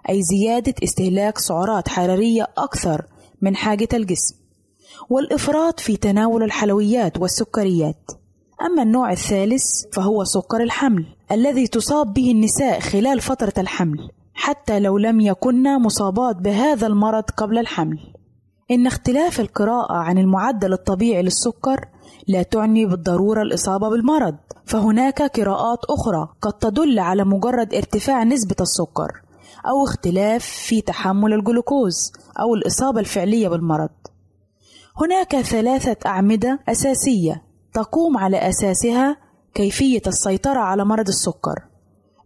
أي 0.09 0.23
زيادة 0.23 0.75
استهلاك 0.85 1.39
سعرات 1.39 1.89
حرارية 1.89 2.47
أكثر 2.59 3.07
من 3.43 3.57
حاجة 3.57 3.89
الجسم. 3.95 4.37
والإفراط 5.11 5.81
في 5.81 5.97
تناول 5.97 6.43
الحلويات 6.43 7.21
والسكريات. 7.21 8.11
أما 8.67 8.83
النوع 8.83 9.13
الثالث 9.13 9.65
فهو 9.93 10.25
سكر 10.25 10.63
الحمل. 10.63 11.16
الذي 11.33 11.67
تصاب 11.67 12.13
به 12.13 12.31
النساء 12.31 12.81
خلال 12.81 13.21
فترة 13.21 13.53
الحمل 13.59 14.11
حتى 14.35 14.81
لو 14.81 14.99
لم 14.99 15.21
يكن 15.21 15.83
مصابات 15.83 16.37
بهذا 16.37 16.87
المرض 16.87 17.25
قبل 17.37 17.59
الحمل 17.59 17.99
إن 18.71 18.87
اختلاف 18.87 19.41
القراءة 19.41 19.97
عن 19.97 20.19
المعدل 20.19 20.73
الطبيعي 20.73 21.23
للسكر 21.23 21.89
لا 22.29 22.43
تعني 22.43 22.87
بالضرورة 22.87 23.43
الإصابة 23.43 23.89
بالمرض، 23.89 24.37
فهناك 24.65 25.23
قراءات 25.23 25.79
أخرى 25.91 26.29
قد 26.43 26.53
تدل 26.53 26.99
على 26.99 27.25
مجرد 27.25 27.75
ارتفاع 27.75 28.25
نسبة 28.25 28.57
السكر 28.61 29.23
أو 29.67 29.85
اختلاف 29.85 30.45
في 30.45 30.81
تحمل 30.81 31.33
الجلوكوز 31.33 32.13
أو 32.41 32.55
الإصابة 32.55 33.01
الفعلية 33.01 33.49
بالمرض. 33.49 33.91
هناك 34.97 35.37
ثلاثة 35.37 35.97
أعمدة 36.07 36.61
أساسية 36.69 37.43
تقوم 37.73 38.17
على 38.17 38.37
أساسها 38.37 39.26
كيفية 39.57 40.03
السيطرة 40.07 40.61
على 40.61 40.85
مرض 40.85 41.09
السكر، 41.09 41.65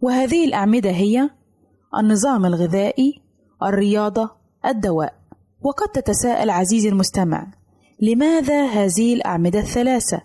وهذه 0.01 0.45
الأعمدة 0.45 0.89
هي 0.89 1.29
النظام 1.99 2.45
الغذائي، 2.45 3.21
الرياضة، 3.63 4.29
الدواء. 4.65 5.13
وقد 5.61 5.87
تتساءل 5.87 6.49
عزيزي 6.49 6.89
المستمع 6.89 7.47
لماذا 8.01 8.65
هذه 8.65 9.13
الأعمدة 9.13 9.59
الثلاثة؟ 9.59 10.21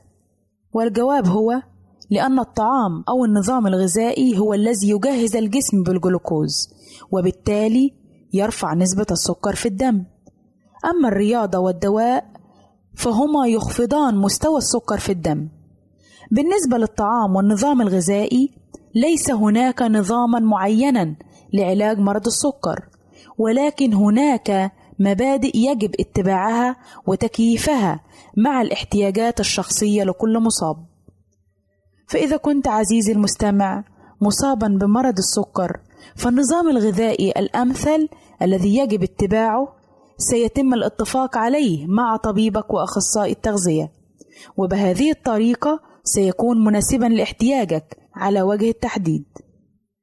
والجواب 0.73 1.27
هو 1.27 1.63
لأن 2.11 2.39
الطعام 2.39 3.05
أو 3.09 3.25
النظام 3.25 3.67
الغذائي 3.67 4.39
هو 4.39 4.55
الذي 4.55 4.89
يجهز 4.89 5.37
الجسم 5.37 5.83
بالجلوكوز 5.83 6.69
وبالتالي 7.11 7.95
يرفع 8.33 8.75
نسبة 8.75 9.07
السكر 9.11 9.55
في 9.55 9.67
الدم 9.67 10.05
أما 10.85 11.09
الرياضة 11.09 11.59
والدواء 11.59 12.25
فهما 12.95 13.47
يخفضان 13.47 14.17
مستوى 14.17 14.59
السكر 14.59 14.99
في 14.99 15.13
الدم 15.13 15.49
بالنسبة 16.31 16.79
للطعام 16.79 17.37
والنظام 17.37 17.83
الغذائي 17.83 18.51
ليس 18.95 19.31
هناك 19.31 19.83
نظاما 19.83 20.41
معينا 20.41 21.17
لعلاج 21.53 21.99
مرض 21.99 22.27
السكر 22.27 22.89
ولكن 23.39 23.95
هناك 23.95 24.73
مبادئ 24.99 25.57
يجب 25.57 25.91
اتباعها 26.01 26.77
وتكييفها 27.07 28.01
مع 28.37 28.63
الاحتياجات 28.63 29.41
الشخصية 29.41 30.05
لكل 30.05 30.39
مصاب. 30.39 30.77
فإذا 32.09 32.37
كنت 32.37 32.69
عزيزي 32.69 33.13
المستمع 33.13 33.85
مصابا 34.21 34.69
بمرض 34.69 35.19
السكر 35.19 35.81
فالنظام 36.17 36.69
الغذائي 36.69 37.31
الأمثل 37.31 38.09
الذي 38.43 38.77
يجب 38.77 39.03
اتباعه 39.03 39.69
سيتم 40.19 40.75
الاتفاق 40.75 41.37
عليه 41.39 41.87
مع 41.87 42.17
طبيبك 42.17 42.75
وأخصائي 42.75 43.33
التغذية، 43.33 43.93
وبهذه 44.57 45.11
الطريقة 45.11 45.81
سيكون 46.07 46.65
مناسبا 46.65 47.07
لاحتياجك 47.07 47.97
على 48.15 48.43
وجه 48.43 48.71
التحديد. 48.71 49.25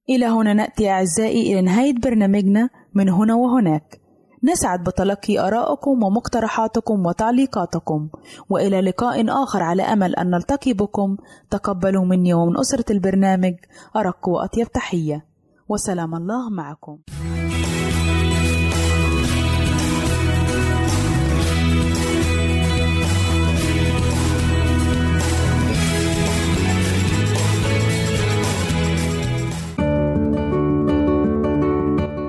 إلى 0.09 0.25
هنا 0.25 0.53
نأتي 0.53 0.89
أعزائي 0.89 1.51
إلى 1.51 1.61
نهاية 1.61 1.93
برنامجنا 2.03 2.69
من 2.93 3.09
هنا 3.09 3.35
وهناك. 3.35 3.99
نسعد 4.43 4.83
بتلقي 4.83 5.39
آرائكم 5.39 6.03
ومقترحاتكم 6.03 7.05
وتعليقاتكم 7.05 8.09
وإلى 8.49 8.81
لقاء 8.81 9.43
آخر 9.43 9.63
على 9.63 9.83
أمل 9.83 10.15
أن 10.15 10.29
نلتقي 10.29 10.73
بكم 10.73 11.17
تقبلوا 11.49 12.05
مني 12.05 12.33
ومن 12.33 12.59
أسرة 12.59 12.85
البرنامج 12.91 13.53
أرق 13.95 14.29
وأطيب 14.29 14.67
تحية 14.71 15.25
وسلام 15.69 16.15
الله 16.15 16.49
معكم 16.49 16.97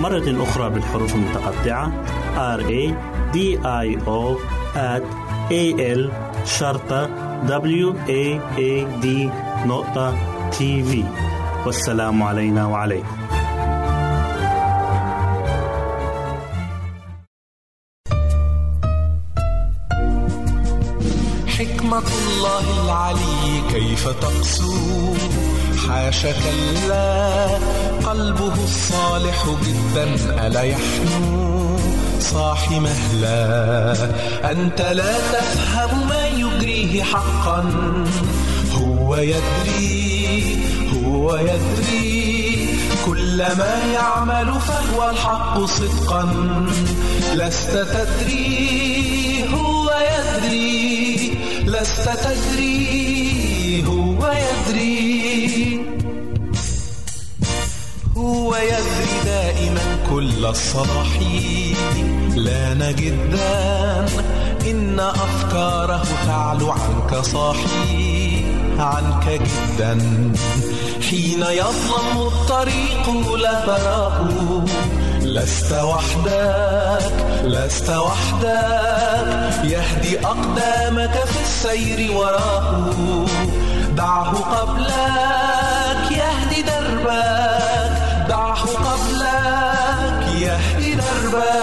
مرة 0.00 0.42
أخرى 0.42 0.70
بالحروف 0.70 1.14
المتقطعة. 1.14 1.92
R 2.36 2.60
A 2.60 2.94
D 3.34 3.36
I 3.64 3.88
O 4.06 4.36
at 4.74 5.04
A 5.50 5.64
L 5.98 6.12
شرطة 6.44 7.10
W 7.46 7.86
A 8.08 8.24
A 8.58 8.72
D 9.02 9.06
نقطة 9.66 10.14
تي 10.50 10.82
في 10.82 11.04
والسلام 11.66 12.22
علينا 12.22 12.66
وعليكم. 12.66 13.16
حكمة 21.46 21.98
الله 21.98 22.84
العلي 22.84 23.62
كيف 23.72 24.08
تقسو 24.08 25.14
حاشا 25.88 26.32
كلا 26.32 27.46
قلبه 28.06 28.54
الصالح 28.64 29.46
جدا 29.66 30.06
ألا 30.46 30.62
يحنو 30.62 31.76
صاح 32.20 32.70
مهلا 32.70 33.92
أنت 34.50 34.80
لا 34.80 35.14
تفهم 35.32 36.08
ما 36.08 36.26
يجريه 36.26 37.02
حقا 37.02 37.64
هو 38.72 39.16
يدري 39.16 40.56
هو 40.94 41.36
يدري. 41.36 42.68
كل 43.06 43.38
ما 43.38 43.82
يعمل 43.94 44.60
فهو 44.60 45.10
الحق 45.10 45.64
صدقا. 45.64 46.22
لست 47.34 47.70
تدري 47.70 49.44
هو 49.54 49.90
يدري. 50.10 51.38
لست 51.66 52.08
تدري 52.08 53.35
هو 54.26 54.32
يدري 54.32 55.80
هو 58.16 58.56
يدري 58.56 59.24
دائما 59.24 59.98
كل 60.10 60.46
الصلاح 60.46 61.20
لأن 62.36 62.94
جدا 62.94 64.06
إن 64.70 65.00
أفكاره 65.00 66.02
تعلو 66.26 66.70
عنك 66.70 67.14
صاحي. 67.24 68.44
عنك 68.78 69.40
جدا. 69.42 69.98
حين 71.10 71.42
يظلم 71.42 72.26
الطريق 72.26 73.34
لا 73.36 73.66
تراه 73.66 74.64
لست 75.22 75.72
وحدك 75.72 77.12
لست 77.44 77.90
وحدك. 77.90 79.64
يهدي 79.64 80.26
أقدامك 80.26 81.24
في 81.24 81.40
السير 81.40 82.16
وراه 82.16 83.26
دعه 83.96 84.32
قبلك 84.32 86.10
يهدي 86.10 86.62
دربك. 86.62 87.92
دعه 88.28 88.62
قبلك 88.86 90.22
يهدي 90.34 90.94
دربك. 90.94 91.56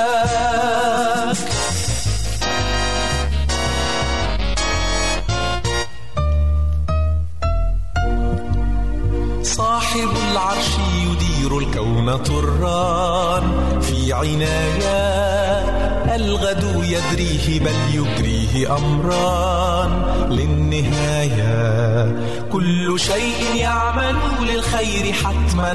صاحب 9.43 10.09
العرش 10.31 10.71
يدير 11.05 11.57
الكون 11.57 12.17
طران 12.17 13.79
في 13.81 14.13
عناية 14.13 15.82
الغد 16.09 16.63
يدريه 16.83 17.59
بل 17.59 17.75
يجريه 17.93 18.77
أمران 18.77 19.91
للنهاية. 20.29 22.15
كل 22.51 22.99
شيء 22.99 23.55
يعمل 23.55 24.15
للخير 24.41 25.13
حتما. 25.13 25.73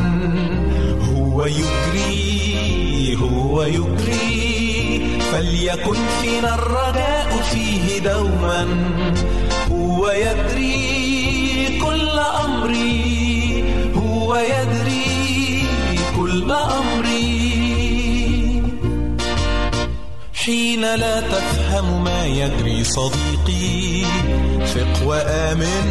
هو 1.14 1.44
يجري 1.44 3.18
هو 3.20 3.62
يجري 3.62 5.18
فليكن 5.32 5.96
فينا 6.22 6.54
الرجاء 6.54 7.42
فيه 7.52 7.98
دوما. 7.98 8.66
هو 9.72 10.10
يدري 10.10 11.80
كل 11.84 12.18
أمري. 12.18 13.64
هو 13.96 14.36
يدري 14.36 14.87
حين 20.48 20.80
لا 20.80 21.20
تفهم 21.20 22.04
ما 22.04 22.26
يجري 22.26 22.84
صديقي. 22.84 24.04
ثق 24.66 25.06
وآمن 25.06 25.88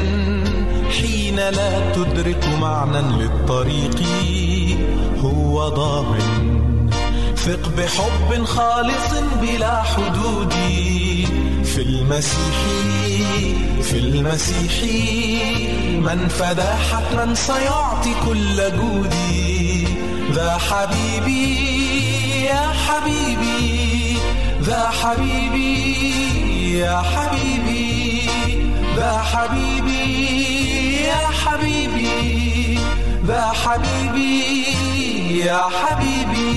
حين 0.97 1.35
لا 1.35 1.91
تدرك 1.93 2.47
معنى 2.61 3.01
للطريق. 3.01 4.01
هو 5.19 5.69
ضامن. 5.69 6.89
ثق 7.35 7.69
بحب 7.77 8.45
خالص 8.45 9.09
بلا 9.41 9.83
حدود. 9.83 10.53
في 11.63 11.81
المسيح 11.81 12.57
في 13.81 13.97
المسيح 13.99 14.73
من 16.01 16.27
فدى 16.27 16.71
حتما 16.91 17.33
سيعطي 17.33 18.13
كل 18.25 18.57
جودي 18.77 19.87
ذا 20.33 20.57
حبيبي 20.57 21.55
يا 22.45 22.73
حبيبي. 22.87 23.76
ذا 24.67 24.89
حبيبي 25.01 26.79
يا 26.79 27.01
حبيبي 27.01 28.21
ذا 28.95 29.17
حبيبي 29.31 30.03
يا 31.07 31.27
حبيبي 31.41 32.79
ذا 33.27 33.45
حبيبي 33.63 34.43
يا 35.45 35.61
حبيبي. 35.79 36.56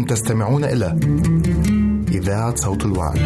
أنتم 0.00 0.14
تستمعون 0.14 0.64
إلى 0.64 0.98
إذاعة 2.08 2.54
صوت 2.54 2.84
الوعد. 2.84 3.18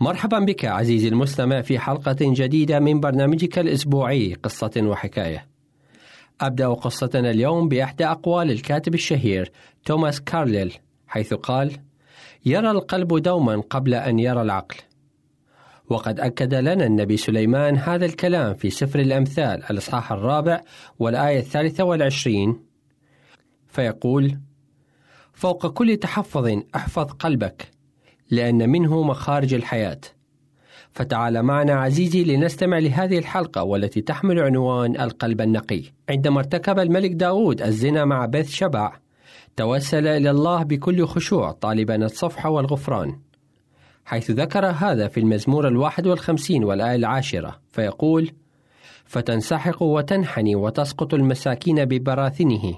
مرحبا 0.00 0.38
بك 0.38 0.64
عزيزي 0.64 1.08
المستمع 1.08 1.60
في 1.60 1.78
حلقة 1.78 2.16
جديدة 2.20 2.80
من 2.80 3.00
برنامجك 3.00 3.58
الأسبوعي 3.58 4.34
قصة 4.42 4.72
وحكاية. 4.76 5.46
أبدأ 6.40 6.68
قصتنا 6.68 7.30
اليوم 7.30 7.68
بإحدى 7.68 8.06
أقوال 8.06 8.50
الكاتب 8.50 8.94
الشهير 8.94 9.52
توماس 9.84 10.20
كارليل 10.20 10.72
حيث 11.06 11.34
قال: 11.34 11.72
يرى 12.46 12.70
القلب 12.70 13.18
دوما 13.18 13.60
قبل 13.70 13.94
أن 13.94 14.18
يرى 14.18 14.42
العقل. 14.42 14.76
وقد 15.88 16.20
أكد 16.20 16.54
لنا 16.54 16.86
النبي 16.86 17.16
سليمان 17.16 17.76
هذا 17.76 18.06
الكلام 18.06 18.54
في 18.54 18.70
سفر 18.70 18.98
الأمثال 19.00 19.62
الإصحاح 19.70 20.12
الرابع 20.12 20.60
والآية 20.98 21.38
الثالثة 21.38 21.84
والعشرين 21.84 22.60
فيقول: 23.68 24.38
فوق 25.32 25.66
كل 25.66 25.96
تحفظ 25.96 26.62
احفظ 26.76 27.12
قلبك 27.12 27.70
لأن 28.30 28.68
منه 28.68 29.02
مخارج 29.02 29.54
الحياة. 29.54 30.00
فتعال 30.92 31.42
معنا 31.42 31.72
عزيزي 31.72 32.24
لنستمع 32.24 32.78
لهذه 32.78 33.18
الحلقة 33.18 33.62
والتي 33.62 34.00
تحمل 34.00 34.40
عنوان 34.40 35.00
القلب 35.00 35.40
النقي. 35.40 35.82
عندما 36.10 36.38
ارتكب 36.38 36.78
الملك 36.78 37.10
داود 37.10 37.62
الزنا 37.62 38.04
مع 38.04 38.26
بيت 38.26 38.46
شبع 38.46 39.03
توسل 39.56 40.06
إلى 40.06 40.30
الله 40.30 40.62
بكل 40.62 41.06
خشوع 41.06 41.52
طالبا 41.52 42.04
الصفح 42.04 42.46
والغفران. 42.46 43.18
حيث 44.04 44.30
ذكر 44.30 44.66
هذا 44.66 45.08
في 45.08 45.20
المزمور 45.20 45.68
الواحد 45.68 46.06
والخمسين 46.06 46.64
والآية 46.64 46.96
العاشرة 46.96 47.60
فيقول 47.70 48.30
فتنسحق 49.04 49.82
وتنحني 49.82 50.56
وتسقط 50.56 51.14
المساكين 51.14 51.84
ببراثنه. 51.84 52.74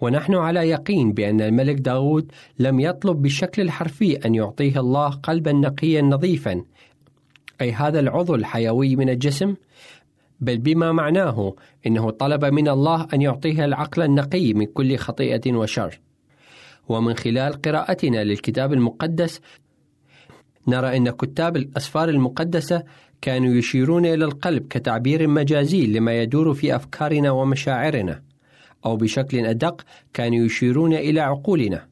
ونحن 0.00 0.34
على 0.34 0.68
يقين 0.68 1.12
بأن 1.12 1.40
الملك 1.40 1.74
داود 1.74 2.32
لم 2.58 2.80
يطلب 2.80 3.22
بالشكل 3.22 3.62
الحرفي 3.62 4.16
أن 4.16 4.34
يعطيه 4.34 4.80
الله 4.80 5.08
قلبا 5.10 5.52
نقيا 5.52 6.02
نظيفا 6.02 6.64
أي 7.60 7.72
هذا 7.72 8.00
العضو 8.00 8.34
الحيوي 8.34 8.96
من 8.96 9.08
الجسم 9.08 9.54
بل 10.44 10.58
بما 10.58 10.92
معناه 10.92 11.54
إنه 11.86 12.10
طلب 12.10 12.44
من 12.44 12.68
الله 12.68 13.06
أن 13.14 13.22
يعطيه 13.22 13.64
العقل 13.64 14.02
النقي 14.02 14.52
من 14.54 14.66
كل 14.66 14.96
خطيئة 14.96 15.52
وشر. 15.52 16.00
ومن 16.88 17.14
خلال 17.14 17.62
قراءتنا 17.62 18.24
للكتاب 18.24 18.72
المقدس 18.72 19.40
نرى 20.68 20.96
إن 20.96 21.10
كتاب 21.10 21.56
الأسفار 21.56 22.08
المقدسة 22.08 22.82
كانوا 23.20 23.54
يشيرون 23.54 24.06
إلى 24.06 24.24
القلب 24.24 24.66
كتعبير 24.68 25.28
مجازي 25.28 25.86
لما 25.86 26.22
يدور 26.22 26.54
في 26.54 26.76
أفكارنا 26.76 27.30
ومشاعرنا، 27.30 28.22
أو 28.86 28.96
بشكل 28.96 29.46
أدق 29.46 29.84
كانوا 30.12 30.46
يشيرون 30.46 30.94
إلى 30.94 31.20
عقولنا. 31.20 31.86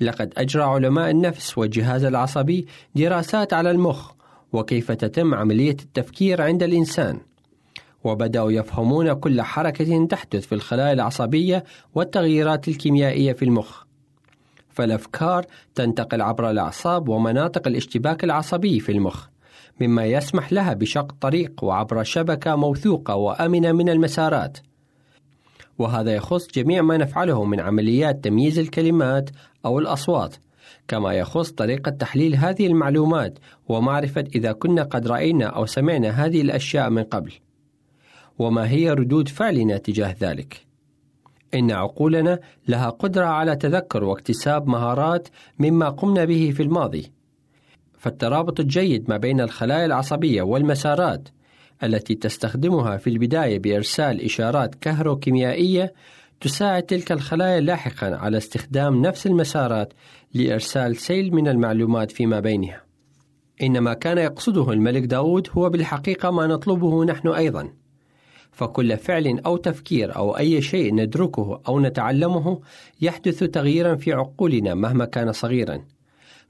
لقد 0.00 0.32
أجرى 0.36 0.62
علماء 0.62 1.10
النفس 1.10 1.58
والجهاز 1.58 2.04
العصبي 2.04 2.66
دراسات 2.94 3.52
على 3.52 3.70
المخ 3.70 4.12
وكيف 4.52 4.92
تتم 4.92 5.34
عملية 5.34 5.76
التفكير 5.82 6.42
عند 6.42 6.62
الإنسان. 6.62 7.20
وبدأوا 8.06 8.52
يفهمون 8.52 9.12
كل 9.12 9.42
حركة 9.42 10.06
تحدث 10.06 10.46
في 10.46 10.54
الخلايا 10.54 10.92
العصبية 10.92 11.64
والتغييرات 11.94 12.68
الكيميائية 12.68 13.32
في 13.32 13.44
المخ. 13.44 13.84
فالأفكار 14.70 15.46
تنتقل 15.74 16.22
عبر 16.22 16.50
الأعصاب 16.50 17.08
ومناطق 17.08 17.68
الاشتباك 17.68 18.24
العصبي 18.24 18.80
في 18.80 18.92
المخ، 18.92 19.26
مما 19.80 20.04
يسمح 20.04 20.52
لها 20.52 20.74
بشق 20.74 21.12
طريق 21.20 21.64
وعبر 21.64 22.02
شبكة 22.02 22.56
موثوقة 22.56 23.14
وآمنة 23.14 23.72
من 23.72 23.88
المسارات. 23.88 24.58
وهذا 25.78 26.14
يخص 26.14 26.46
جميع 26.46 26.82
ما 26.82 26.96
نفعله 26.96 27.44
من 27.44 27.60
عمليات 27.60 28.24
تمييز 28.24 28.58
الكلمات 28.58 29.30
أو 29.64 29.78
الأصوات، 29.78 30.36
كما 30.88 31.12
يخص 31.12 31.50
طريقة 31.50 31.90
تحليل 31.90 32.36
هذه 32.36 32.66
المعلومات 32.66 33.38
ومعرفة 33.68 34.24
إذا 34.34 34.52
كنا 34.52 34.82
قد 34.82 35.06
رأينا 35.06 35.46
أو 35.46 35.66
سمعنا 35.66 36.10
هذه 36.10 36.40
الأشياء 36.40 36.90
من 36.90 37.02
قبل. 37.02 37.32
وما 38.38 38.70
هي 38.70 38.90
ردود 38.90 39.28
فعلنا 39.28 39.78
تجاه 39.78 40.16
ذلك. 40.20 40.66
إن 41.54 41.70
عقولنا 41.70 42.38
لها 42.68 42.90
قدرة 42.90 43.24
على 43.24 43.56
تذكر 43.56 44.04
واكتساب 44.04 44.68
مهارات 44.68 45.28
مما 45.58 45.88
قمنا 45.88 46.24
به 46.24 46.52
في 46.56 46.62
الماضي. 46.62 47.12
فالترابط 47.98 48.60
الجيد 48.60 49.10
ما 49.10 49.16
بين 49.16 49.40
الخلايا 49.40 49.86
العصبية 49.86 50.42
والمسارات 50.42 51.28
التي 51.82 52.14
تستخدمها 52.14 52.96
في 52.96 53.10
البداية 53.10 53.58
بإرسال 53.58 54.24
إشارات 54.24 54.74
كهروكيميائية 54.74 55.92
تساعد 56.40 56.82
تلك 56.82 57.12
الخلايا 57.12 57.60
لاحقا 57.60 58.16
على 58.16 58.36
استخدام 58.36 59.02
نفس 59.02 59.26
المسارات 59.26 59.92
لإرسال 60.34 60.96
سيل 60.96 61.34
من 61.34 61.48
المعلومات 61.48 62.10
فيما 62.10 62.40
بينها. 62.40 62.82
إن 63.62 63.78
ما 63.78 63.94
كان 63.94 64.18
يقصده 64.18 64.72
الملك 64.72 65.02
داود 65.02 65.48
هو 65.52 65.70
بالحقيقة 65.70 66.30
ما 66.30 66.46
نطلبه 66.46 67.04
نحن 67.04 67.28
أيضا. 67.28 67.68
فكل 68.56 68.96
فعل 68.96 69.40
أو 69.46 69.56
تفكير 69.56 70.16
أو 70.16 70.36
أي 70.36 70.62
شيء 70.62 70.94
ندركه 70.94 71.60
أو 71.68 71.80
نتعلمه 71.80 72.60
يحدث 73.00 73.44
تغييرا 73.44 73.94
في 73.96 74.12
عقولنا 74.12 74.74
مهما 74.74 75.04
كان 75.04 75.32
صغيرا. 75.32 75.80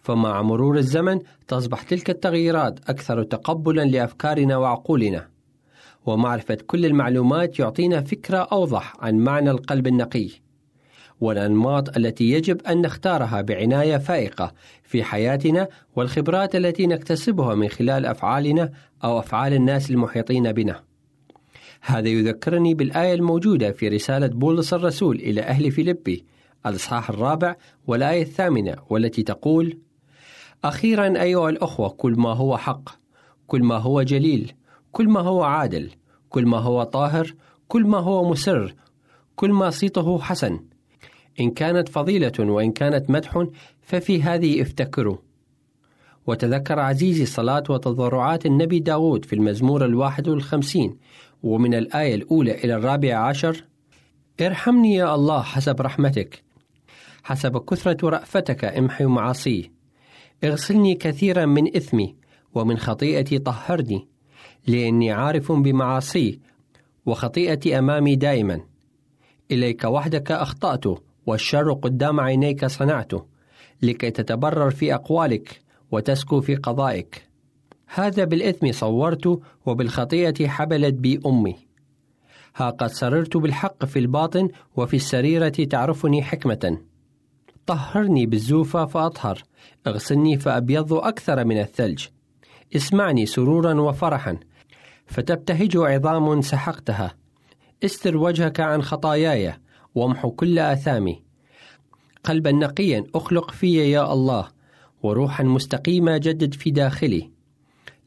فمع 0.00 0.42
مرور 0.42 0.78
الزمن 0.78 1.20
تصبح 1.48 1.82
تلك 1.82 2.10
التغييرات 2.10 2.90
أكثر 2.90 3.22
تقبلا 3.22 3.82
لأفكارنا 3.82 4.56
وعقولنا. 4.56 5.28
ومعرفة 6.06 6.58
كل 6.66 6.86
المعلومات 6.86 7.58
يعطينا 7.58 8.00
فكرة 8.00 8.38
أوضح 8.38 8.96
عن 9.00 9.16
معنى 9.16 9.50
القلب 9.50 9.86
النقي. 9.86 10.28
والأنماط 11.20 11.96
التي 11.96 12.30
يجب 12.30 12.62
أن 12.62 12.80
نختارها 12.80 13.40
بعناية 13.40 13.96
فائقة 13.96 14.52
في 14.82 15.04
حياتنا 15.04 15.68
والخبرات 15.96 16.56
التي 16.56 16.86
نكتسبها 16.86 17.54
من 17.54 17.68
خلال 17.68 18.06
أفعالنا 18.06 18.70
أو 19.04 19.18
أفعال 19.18 19.52
الناس 19.52 19.90
المحيطين 19.90 20.52
بنا. 20.52 20.95
هذا 21.88 22.08
يذكرني 22.08 22.74
بالآية 22.74 23.14
الموجودة 23.14 23.72
في 23.72 23.88
رسالة 23.88 24.26
بولس 24.26 24.74
الرسول 24.74 25.16
إلى 25.16 25.40
أهل 25.40 25.70
فيلبي 25.70 26.24
الإصحاح 26.66 27.10
الرابع 27.10 27.56
والآية 27.86 28.22
الثامنة 28.22 28.76
والتي 28.90 29.22
تقول: 29.22 29.78
أخيرا 30.64 31.22
أيها 31.22 31.48
الأخوة 31.48 31.88
كل 31.88 32.12
ما 32.12 32.32
هو 32.32 32.56
حق، 32.56 32.88
كل 33.46 33.62
ما 33.62 33.76
هو 33.76 34.02
جليل، 34.02 34.52
كل 34.92 35.08
ما 35.08 35.20
هو 35.20 35.42
عادل، 35.42 35.90
كل 36.28 36.46
ما 36.46 36.58
هو 36.58 36.82
طاهر، 36.82 37.34
كل 37.68 37.84
ما 37.84 37.98
هو 37.98 38.30
مسر، 38.30 38.74
كل 39.36 39.52
ما 39.52 39.70
صيته 39.70 40.18
حسن. 40.18 40.60
إن 41.40 41.50
كانت 41.50 41.88
فضيلة 41.88 42.32
وإن 42.38 42.72
كانت 42.72 43.10
مدح 43.10 43.46
ففي 43.82 44.22
هذه 44.22 44.62
افتكروا. 44.62 45.16
وتذكر 46.26 46.78
عزيزي 46.78 47.26
صلاة 47.26 47.64
وتضرعات 47.68 48.46
النبي 48.46 48.78
داود 48.78 49.24
في 49.24 49.32
المزمور 49.32 49.84
الواحد 49.84 50.28
والخمسين 50.28 50.96
ومن 51.46 51.74
الآية 51.74 52.14
الأولى 52.14 52.54
إلى 52.64 52.74
الرابعة 52.74 53.18
عشر 53.28 53.64
ارحمني 54.40 54.94
يا 54.94 55.14
الله 55.14 55.42
حسب 55.42 55.80
رحمتك 55.80 56.42
حسب 57.22 57.64
كثرة 57.64 58.08
رأفتك 58.08 58.64
امحي 58.64 59.04
معاصي 59.04 59.70
اغسلني 60.44 60.94
كثيرا 60.94 61.46
من 61.46 61.76
إثمي 61.76 62.16
ومن 62.54 62.78
خطيئتي 62.78 63.38
طهرني 63.38 64.08
لأني 64.66 65.12
عارف 65.12 65.52
بمعاصي 65.52 66.40
وخطيئتي 67.06 67.78
أمامي 67.78 68.16
دائما 68.16 68.60
إليك 69.50 69.84
وحدك 69.84 70.32
أخطأت 70.32 70.84
والشر 71.26 71.72
قدام 71.72 72.20
عينيك 72.20 72.66
صنعته 72.66 73.26
لكي 73.82 74.10
تتبرر 74.10 74.70
في 74.70 74.94
أقوالك 74.94 75.60
وتسكو 75.90 76.40
في 76.40 76.54
قضائك. 76.56 77.25
هذا 77.98 78.24
بالإثم 78.24 78.72
صورت 78.72 79.40
وبالخطيئة 79.66 80.48
حبلت 80.48 80.94
بي 80.94 81.20
أمي. 81.26 81.56
ها 82.56 82.70
قد 82.70 82.86
سررت 82.86 83.36
بالحق 83.36 83.84
في 83.84 83.98
الباطن 83.98 84.48
وفي 84.76 84.96
السريرة 84.96 85.48
تعرفني 85.48 86.22
حكمة. 86.22 86.78
طهرني 87.66 88.26
بالزوفة 88.26 88.86
فأطهر 88.86 89.42
اغسلني 89.86 90.38
فأبيض 90.38 90.92
أكثر 90.92 91.44
من 91.44 91.60
الثلج. 91.60 92.06
اسمعني 92.76 93.26
سرورا 93.26 93.80
وفرحا 93.80 94.38
فتبتهج 95.06 95.76
عظام 95.76 96.42
سحقتها. 96.42 97.14
استر 97.84 98.16
وجهك 98.16 98.60
عن 98.60 98.82
خطاياي 98.82 99.54
وامحو 99.94 100.30
كل 100.30 100.58
آثامي. 100.58 101.22
قلبا 102.24 102.52
نقيا 102.52 103.04
أخلق 103.14 103.50
في 103.50 103.90
يا 103.90 104.12
الله 104.12 104.48
وروحا 105.02 105.44
مستقيمة 105.44 106.16
جدد 106.16 106.54
في 106.54 106.70
داخلي. 106.70 107.35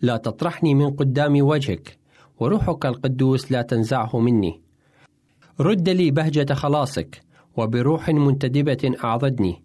لا 0.01 0.17
تطرحني 0.17 0.75
من 0.75 0.89
قدام 0.89 1.41
وجهك 1.41 1.97
وروحك 2.39 2.85
القدوس 2.85 3.51
لا 3.51 3.61
تنزعه 3.61 4.19
مني. 4.19 4.61
رد 5.59 5.89
لي 5.89 6.11
بهجة 6.11 6.53
خلاصك 6.53 7.21
وبروح 7.57 8.09
منتدبة 8.09 8.95
أعضدني. 9.03 9.61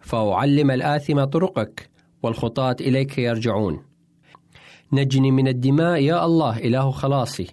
فأعلم 0.00 0.70
الآثم 0.70 1.24
طرقك 1.24 1.90
والخطاة 2.22 2.76
إليك 2.80 3.18
يرجعون. 3.18 3.82
نجني 4.92 5.30
من 5.30 5.48
الدماء 5.48 6.00
يا 6.00 6.24
الله 6.24 6.58
إله 6.58 6.90
خلاصي. 6.90 7.46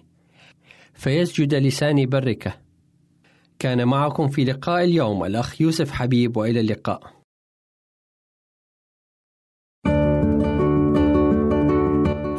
فيسجد 0.94 1.54
لساني 1.54 2.06
بركة 2.06 2.52
كان 3.58 3.88
معكم 3.88 4.28
في 4.28 4.44
لقاء 4.44 4.84
اليوم 4.84 5.24
الأخ 5.24 5.60
يوسف 5.60 5.90
حبيب 5.90 6.36
وإلى 6.36 6.60
اللقاء. 6.60 7.19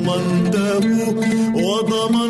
ضمنته 0.00 0.80
وضمنته 1.54 2.29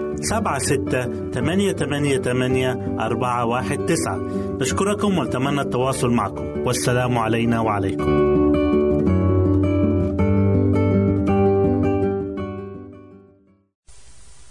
سبعة 0.21 0.59
ستة 0.59 1.31
ثمانية 1.31 1.73
ثمانية 1.73 2.17
ثمانية 2.17 2.71
أربعة 2.99 3.45
واحد 3.45 3.77
تسعة. 3.77 4.17
نشكركم 4.61 5.17
ونتمنى 5.17 5.61
التواصل 5.61 6.09
معكم. 6.09 6.45
والسلام 6.65 7.17
علينا 7.17 7.59
وعليكم. 7.59 8.31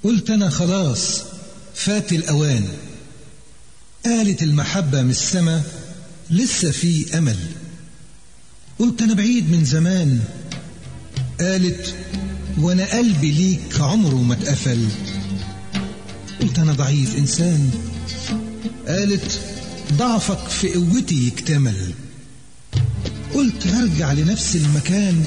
قلت 0.04 0.30
أنا 0.30 0.48
خلاص 0.48 1.24
فات 1.74 2.12
الأوان. 2.12 2.64
قالت 4.04 4.42
المحبة 4.42 5.02
من 5.02 5.10
السما 5.10 5.62
لسه 6.30 6.70
في 6.70 7.18
أمل. 7.18 7.36
قلت 8.78 9.02
أنا 9.02 9.14
بعيد 9.14 9.50
من 9.50 9.64
زمان. 9.64 10.20
قالت 11.40 11.94
وأنا 12.60 12.96
قلبي 12.98 13.30
ليك 13.30 13.80
عمره 13.80 14.22
ما 14.22 14.34
اتقفل. 14.34 14.88
قلت 16.43 16.59
أنا 16.59 16.72
ضعيف 16.72 17.16
إنسان. 17.18 17.70
قالت 18.88 19.41
ضعفك 19.93 20.49
في 20.49 20.74
قوتي 20.74 21.26
يكتمل. 21.26 21.93
قلت 23.34 23.66
هرجع 23.66 24.12
لنفس 24.12 24.57
المكان. 24.57 25.24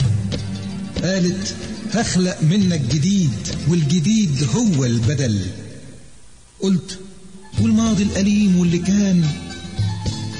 قالت 1.04 1.56
هخلق 1.94 2.38
منك 2.42 2.82
جديد 2.82 3.32
والجديد 3.68 4.48
هو 4.56 4.86
البدل. 4.86 5.42
قلت 6.62 7.00
والماضي 7.62 8.04
الأليم 8.04 8.58
واللي 8.58 8.78
كان. 8.80 9.28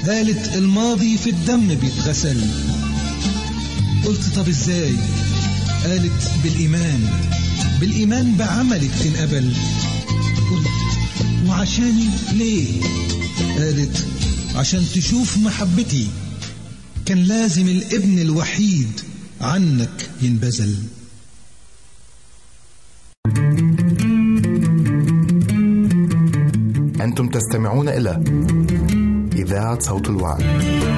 قالت 0.06 0.54
الماضي 0.54 1.18
في 1.18 1.30
الدم 1.30 1.74
بيتغسل. 1.74 2.40
قلت 4.04 4.22
طب 4.36 4.48
إزاي؟ 4.48 4.94
قالت 5.84 6.30
بالإيمان. 6.42 7.08
بالإيمان 7.80 8.34
بعملك 8.34 8.90
تنقبل. 9.04 9.52
قلت 10.54 11.48
وعشاني 11.48 12.08
ليه؟ 12.32 12.82
قالت 13.58 14.06
عشان 14.54 14.84
تشوف 14.94 15.38
محبتي. 15.38 16.08
كان 17.06 17.18
لازم 17.18 17.68
الابن 17.68 18.18
الوحيد 18.18 19.00
عنك 19.40 20.10
ينبذل. 20.22 20.74
أنتم 27.00 27.28
تستمعون 27.28 27.88
إلى 27.88 28.24
إذاعة 29.36 29.80
صوت 29.80 30.08
الوعد. 30.08 30.93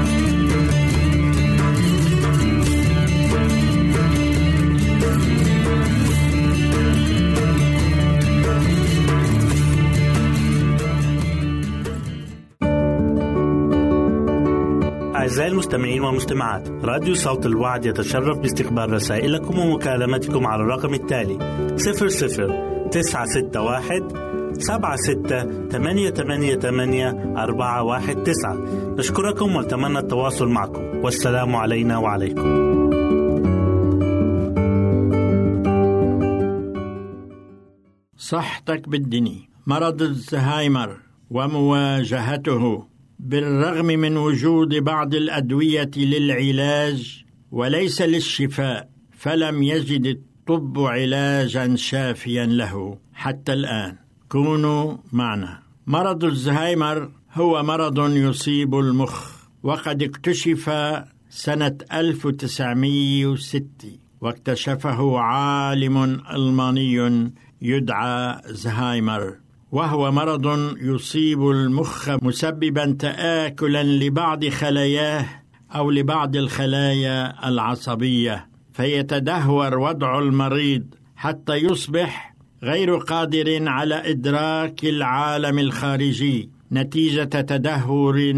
أعزائي 15.26 15.50
المستمعين 15.50 16.02
والمستمعات 16.02 16.68
راديو 16.68 17.14
صوت 17.14 17.46
الوعد 17.46 17.86
يتشرف 17.86 18.38
باستقبال 18.38 18.92
رسائلكم 18.92 19.58
ومكالمتكم 19.58 20.46
على 20.46 20.62
الرقم 20.62 20.94
التالي 20.94 21.38
00 21.76 22.88
961 22.90 24.60
سبعة 24.60 24.96
ستة 24.96 25.68
ثمانية 25.68 26.10
ثمانية 26.10 26.56
ثمانية 26.56 27.34
أربعة 27.36 27.82
واحد 27.82 28.22
تسعة. 28.22 28.56
نشكركم 28.98 29.56
ونتمنى 29.56 29.98
التواصل 29.98 30.48
معكم. 30.48 30.82
والسلام 31.04 31.56
علينا 31.56 31.98
وعليكم. 31.98 32.76
صحتك 38.16 38.88
بالدني 38.88 39.48
مرض 39.66 40.02
الزهايمر 40.02 40.96
ومواجهته. 41.30 42.95
بالرغم 43.18 43.86
من 43.86 44.16
وجود 44.16 44.74
بعض 44.74 45.14
الأدوية 45.14 45.90
للعلاج 45.96 47.24
وليس 47.52 48.02
للشفاء 48.02 48.88
فلم 49.18 49.62
يجد 49.62 50.06
الطب 50.06 50.78
علاجا 50.78 51.76
شافيا 51.76 52.46
له 52.46 52.98
حتى 53.14 53.52
الآن. 53.52 53.96
كونوا 54.28 54.96
معنا. 55.12 55.62
مرض 55.86 56.24
الزهايمر 56.24 57.10
هو 57.32 57.62
مرض 57.62 58.10
يصيب 58.10 58.74
المخ 58.74 59.36
وقد 59.62 60.02
اكتشف 60.02 60.70
سنة 61.30 61.76
1906 61.92 63.64
واكتشفه 64.20 65.18
عالم 65.18 66.20
ألماني 66.30 67.32
يدعى 67.62 68.40
زهايمر. 68.46 69.34
وهو 69.76 70.12
مرض 70.12 70.76
يصيب 70.80 71.50
المخ 71.50 72.10
مسببا 72.22 72.96
تآكلا 72.98 73.82
لبعض 73.82 74.48
خلاياه 74.48 75.26
أو 75.74 75.90
لبعض 75.90 76.36
الخلايا 76.36 77.48
العصبية 77.48 78.48
فيتدهور 78.72 79.78
وضع 79.78 80.18
المريض 80.18 80.84
حتى 81.16 81.54
يصبح 81.54 82.34
غير 82.62 82.96
قادر 82.96 83.68
على 83.68 84.10
إدراك 84.10 84.84
العالم 84.84 85.58
الخارجي 85.58 86.50
نتيجة 86.72 87.24
تدهور 87.24 88.34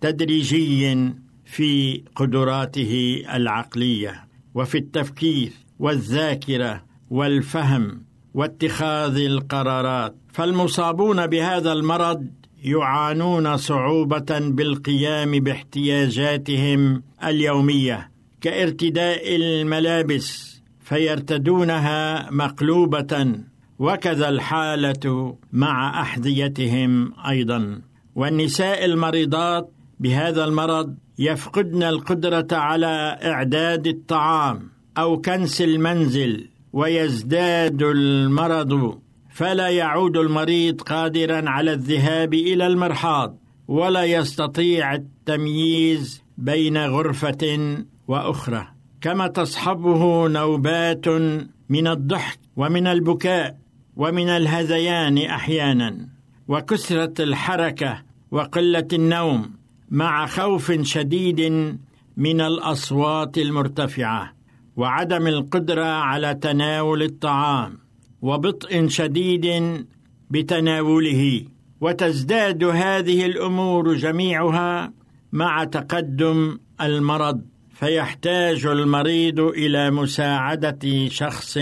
تدريجي 0.00 1.12
في 1.44 2.02
قدراته 2.16 3.22
العقلية 3.34 4.24
وفي 4.54 4.78
التفكير 4.78 5.52
والذاكرة 5.78 6.82
والفهم. 7.10 8.11
واتخاذ 8.34 9.16
القرارات. 9.16 10.14
فالمصابون 10.32 11.26
بهذا 11.26 11.72
المرض 11.72 12.26
يعانون 12.64 13.56
صعوبة 13.56 14.38
بالقيام 14.38 15.30
باحتياجاتهم 15.30 17.02
اليومية 17.24 18.10
كارتداء 18.40 19.36
الملابس 19.36 20.60
فيرتدونها 20.80 22.30
مقلوبة 22.30 23.34
وكذا 23.78 24.28
الحالة 24.28 25.36
مع 25.52 26.02
أحذيتهم 26.02 27.12
أيضا. 27.28 27.80
والنساء 28.14 28.84
المريضات 28.84 29.70
بهذا 30.00 30.44
المرض 30.44 30.94
يفقدن 31.18 31.82
القدرة 31.82 32.46
على 32.52 33.18
إعداد 33.24 33.86
الطعام 33.86 34.68
أو 34.98 35.20
كنس 35.20 35.62
المنزل 35.62 36.48
ويزداد 36.72 37.82
المرض 37.82 38.98
فلا 39.30 39.68
يعود 39.68 40.16
المريض 40.16 40.80
قادرا 40.80 41.50
على 41.50 41.72
الذهاب 41.72 42.34
إلى 42.34 42.66
المرحاض 42.66 43.38
ولا 43.68 44.04
يستطيع 44.04 44.94
التمييز 44.94 46.22
بين 46.38 46.76
غرفة 46.78 47.76
وأخرى. 48.08 48.68
كما 49.00 49.26
تصحبه 49.26 50.28
نوبات 50.28 51.08
من 51.68 51.86
الضحك 51.86 52.38
ومن 52.56 52.86
البكاء 52.86 53.58
ومن 53.96 54.28
الهذيان 54.28 55.18
أحيانا. 55.18 56.08
وكثرة 56.48 57.24
الحركة 57.24 58.02
وقلة 58.30 58.88
النوم 58.92 59.50
مع 59.90 60.26
خوف 60.26 60.72
شديد 60.82 61.40
من 62.16 62.40
الأصوات 62.40 63.38
المرتفعة. 63.38 64.41
وعدم 64.76 65.26
القدرة 65.26 65.84
على 65.84 66.34
تناول 66.34 67.02
الطعام 67.02 67.78
وبطء 68.22 68.88
شديد 68.88 69.46
بتناوله. 70.30 71.44
وتزداد 71.80 72.64
هذه 72.64 73.26
الأمور 73.26 73.94
جميعها 73.94 74.92
مع 75.32 75.64
تقدم 75.64 76.58
المرض 76.80 77.40
فيحتاج 77.70 78.66
المريض 78.66 79.40
إلى 79.40 79.90
مساعدة 79.90 81.08
شخص 81.08 81.58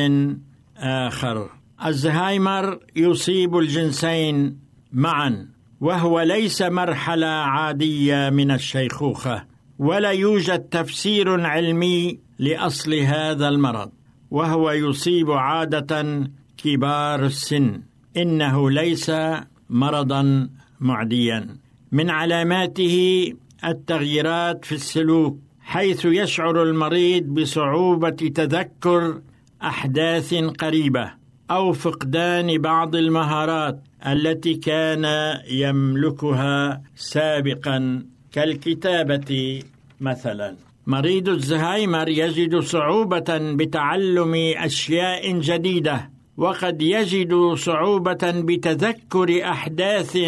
آخر. 0.77 1.51
ألزهايمر 1.85 2.79
يصيب 2.97 3.57
الجنسين 3.57 4.59
معا 4.93 5.49
وهو 5.81 6.21
ليس 6.21 6.63
مرحلة 6.63 7.27
عادية 7.27 8.31
من 8.31 8.51
الشيخوخة 8.51 9.45
ولا 9.79 10.11
يوجد 10.11 10.59
تفسير 10.59 11.41
علمي 11.47 12.19
لأصل 12.41 12.95
هذا 12.95 13.49
المرض 13.49 13.91
وهو 14.31 14.71
يصيب 14.71 15.31
عادة 15.31 15.93
كبار 16.57 17.27
السن. 17.27 17.83
إنه 18.17 18.71
ليس 18.71 19.13
مرضا 19.71 20.49
معديا. 20.81 21.57
من 21.93 22.11
علاماته 22.11 22.97
التغييرات 23.65 24.65
في 24.65 24.75
السلوك 24.75 25.39
حيث 25.61 26.05
يشعر 26.05 26.63
المريض 26.63 27.23
بصعوبة 27.23 28.11
تذكر 28.11 29.21
أحداث 29.63 30.35
قريبة 30.35 31.13
أو 31.51 31.73
فقدان 31.73 32.59
بعض 32.59 32.97
المهارات 32.97 33.81
التي 34.07 34.55
كان 34.55 35.05
يملكها 35.51 36.83
سابقا 36.97 38.03
كالكتابة 38.33 39.63
مثلا. 40.01 40.70
مريض 40.91 41.29
الزهايمر 41.29 42.09
يجد 42.09 42.57
صعوبة 42.59 43.39
بتعلم 43.55 44.35
أشياء 44.57 45.39
جديدة 45.39 46.11
وقد 46.37 46.83
يجد 46.83 47.35
صعوبة 47.55 48.19
بتذكر 48.25 49.45
أحداث 49.45 50.19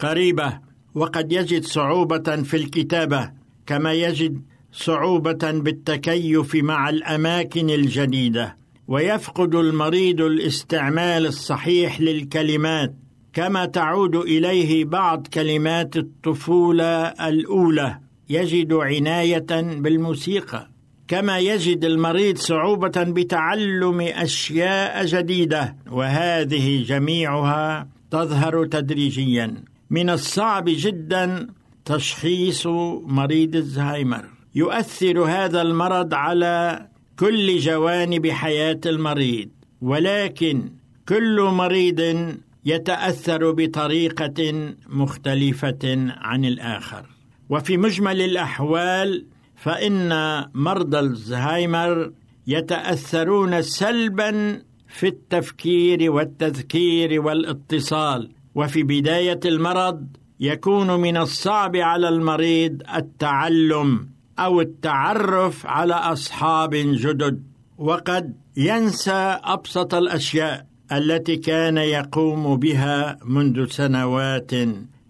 قريبة 0.00 0.58
وقد 0.94 1.32
يجد 1.32 1.64
صعوبة 1.64 2.42
في 2.42 2.56
الكتابة 2.56 3.30
كما 3.66 3.92
يجد 3.92 4.42
صعوبة 4.72 5.50
بالتكيف 5.50 6.54
مع 6.54 6.88
الأماكن 6.88 7.70
الجديدة 7.70 8.56
ويفقد 8.88 9.54
المريض 9.54 10.20
الاستعمال 10.20 11.26
الصحيح 11.26 12.00
للكلمات 12.00 12.94
كما 13.32 13.64
تعود 13.66 14.16
إليه 14.16 14.84
بعض 14.84 15.26
كلمات 15.26 15.96
الطفولة 15.96 17.02
الأولى. 17.28 18.05
يجد 18.28 18.72
عناية 18.72 19.46
بالموسيقى 19.50 20.68
كما 21.08 21.38
يجد 21.38 21.84
المريض 21.84 22.36
صعوبة 22.36 23.02
بتعلم 23.02 24.00
أشياء 24.00 25.06
جديدة 25.06 25.76
وهذه 25.90 26.84
جميعها 26.84 27.88
تظهر 28.10 28.66
تدريجيا. 28.66 29.54
من 29.90 30.10
الصعب 30.10 30.64
جدا 30.68 31.46
تشخيص 31.84 32.66
مريض 33.06 33.56
الزهايمر. 33.56 34.24
يؤثر 34.54 35.20
هذا 35.20 35.62
المرض 35.62 36.14
على 36.14 36.86
كل 37.18 37.58
جوانب 37.58 38.26
حياة 38.26 38.80
المريض 38.86 39.48
ولكن 39.82 40.70
كل 41.08 41.40
مريض 41.40 42.34
يتأثر 42.64 43.50
بطريقة 43.52 44.70
مختلفة 44.88 46.12
عن 46.16 46.44
الآخر. 46.44 47.15
وفي 47.50 47.76
مجمل 47.76 48.20
الأحوال 48.22 49.26
فإن 49.56 50.10
مرضى 50.54 50.98
الزهايمر 50.98 52.12
يتأثرون 52.46 53.62
سلبا 53.62 54.62
في 54.88 55.06
التفكير 55.08 56.10
والتذكير 56.12 57.22
والاتصال 57.22 58.30
وفي 58.54 58.82
بداية 58.82 59.40
المرض 59.44 60.06
يكون 60.40 61.00
من 61.00 61.16
الصعب 61.16 61.76
على 61.76 62.08
المريض 62.08 62.82
التعلم 62.96 64.08
أو 64.38 64.60
التعرف 64.60 65.66
على 65.66 65.94
أصحاب 65.94 66.74
جدد 66.74 67.42
وقد 67.78 68.34
ينسى 68.56 69.38
أبسط 69.44 69.94
الأشياء 69.94 70.66
التي 70.92 71.36
كان 71.36 71.76
يقوم 71.76 72.56
بها 72.56 73.18
منذ 73.24 73.66
سنوات. 73.66 74.50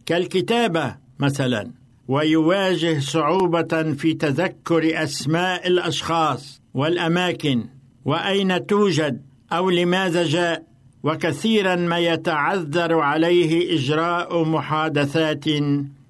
كالكتابة 0.06 0.96
مثلا. 1.18 1.70
ويواجه 2.08 2.98
صعوبة 2.98 3.92
في 3.92 4.14
تذكر 4.14 5.02
أسماء 5.02 5.68
الأشخاص 5.68 6.62
والأماكن 6.74 7.66
وأين 8.04 8.66
توجد 8.66 9.22
أو 9.52 9.70
لماذا 9.70 10.24
جاء 10.24 10.62
وكثيرا 11.02 11.76
ما 11.76 11.98
يتعذر 11.98 13.00
عليه 13.00 13.74
إجراء 13.74 14.44
محادثات 14.44 15.44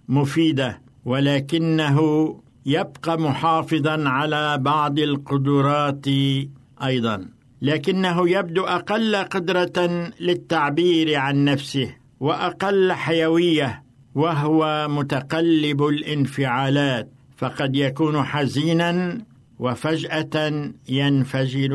مفيدة 0.08 0.80
ولكنه 1.04 2.00
يبقى 2.66 3.20
محافظا 3.20 4.08
على 4.08 4.58
بعض 4.58 4.98
القدرات 4.98 6.06
أيضا. 6.82 7.28
لكنه 7.62 8.30
يبدو 8.30 8.64
أقل 8.64 9.16
قدرة 9.16 10.10
للتعبير 10.20 11.14
عن 11.14 11.44
نفسه 11.44 11.94
وأقل 12.20 12.92
حيوية 12.92 13.85
وهو 14.16 14.88
متقلب 14.88 15.82
الانفعالات 15.82 17.10
فقد 17.36 17.76
يكون 17.76 18.22
حزينا 18.22 19.20
وفجأة 19.58 20.70
ينفجر 20.88 21.74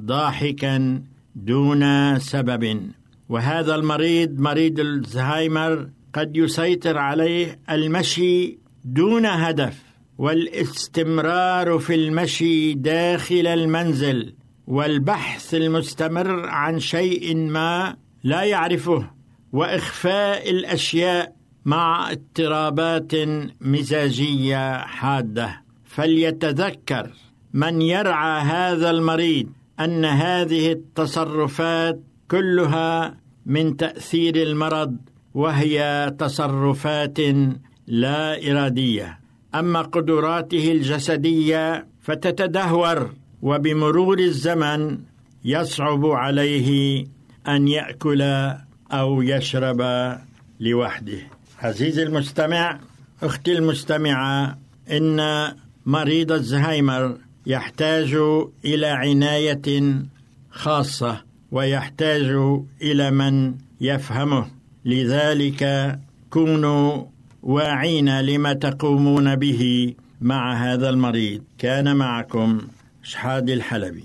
ضاحكا 0.00 1.02
دون 1.34 1.84
سبب. 2.18 2.90
وهذا 3.28 3.74
المريض 3.74 4.40
مريض 4.40 4.80
الزهايمر 4.80 5.88
قد 6.14 6.36
يسيطر 6.36 6.98
عليه 6.98 7.58
المشي 7.70 8.58
دون 8.84 9.26
هدف 9.26 9.82
والاستمرار 10.18 11.78
في 11.78 11.94
المشي 11.94 12.74
داخل 12.74 13.46
المنزل 13.46 14.34
والبحث 14.66 15.54
المستمر 15.54 16.48
عن 16.48 16.78
شيء 16.80 17.36
ما 17.36 17.96
لا 18.24 18.42
يعرفه 18.42 19.10
وإخفاء 19.52 20.50
الأشياء 20.50 21.37
مع 21.68 22.10
اضطرابات 22.12 23.12
مزاجية 23.60 24.78
حادة. 24.78 25.62
فليتذكر 25.84 27.10
من 27.52 27.82
يرعى 27.82 28.42
هذا 28.42 28.90
المريض 28.90 29.46
أن 29.80 30.04
هذه 30.04 30.72
التصرفات 30.72 32.00
كلها 32.30 33.16
من 33.46 33.76
تأثير 33.76 34.36
المرض 34.36 34.96
وهي 35.34 35.76
تصرفات 36.18 37.18
لا 37.86 38.50
إرادية. 38.50 39.18
أما 39.54 39.82
قدراته 39.82 40.72
الجسدية 40.72 41.86
فتتدهور 42.00 43.10
وبمرور 43.42 44.18
الزمن 44.18 44.98
يصعب 45.44 46.06
عليه 46.06 46.68
أن 47.48 47.68
يأكل 47.68 48.22
أو 48.92 49.22
يشرب 49.22 49.80
لوحده. 50.60 51.37
عزيزي 51.58 52.02
المستمع 52.02 52.80
أختي 53.22 53.52
المستمعة 53.52 54.58
إن 54.90 55.48
مريض 55.86 56.32
الزهايمر 56.32 57.18
يحتاج 57.46 58.14
إلى 58.64 58.86
عناية 58.86 59.94
خاصة 60.50 61.20
ويحتاج 61.50 62.36
إلى 62.82 63.10
من 63.10 63.54
يفهمه. 63.80 64.46
لذلك 64.84 65.98
كونوا 66.30 67.04
واعين 67.42 68.20
لما 68.20 68.52
تقومون 68.52 69.36
به 69.36 69.94
مع 70.20 70.52
هذا 70.52 70.88
المريض. 70.88 71.42
كان 71.58 71.96
معكم 71.96 72.60
شحاد 73.02 73.50
الحلبي. 73.50 74.04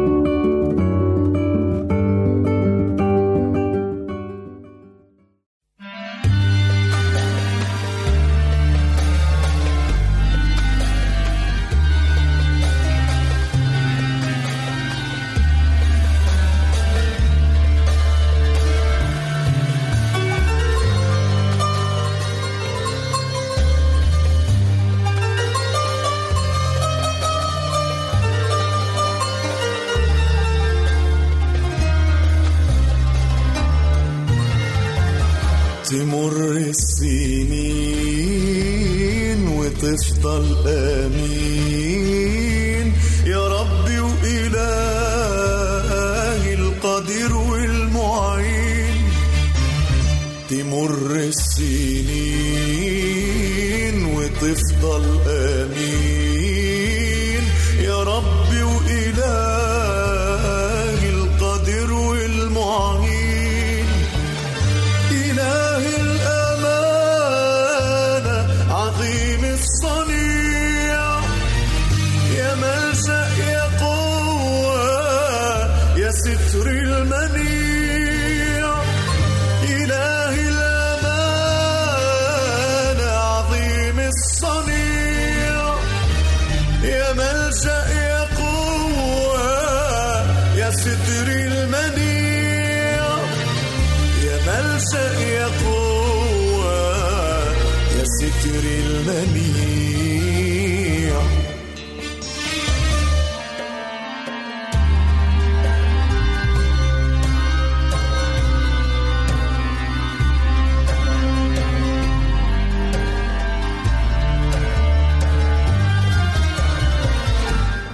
يا 94.99 95.45
قوة 95.45 96.73
يا 97.97 98.03
ستر 98.03 98.63
المنيع. 98.63 99.91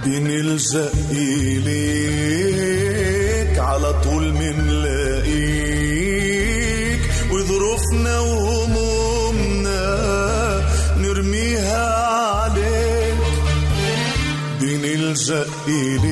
بنلجأ 0.04 0.90
إليك 1.10 2.07
بنلجأ 15.68 16.07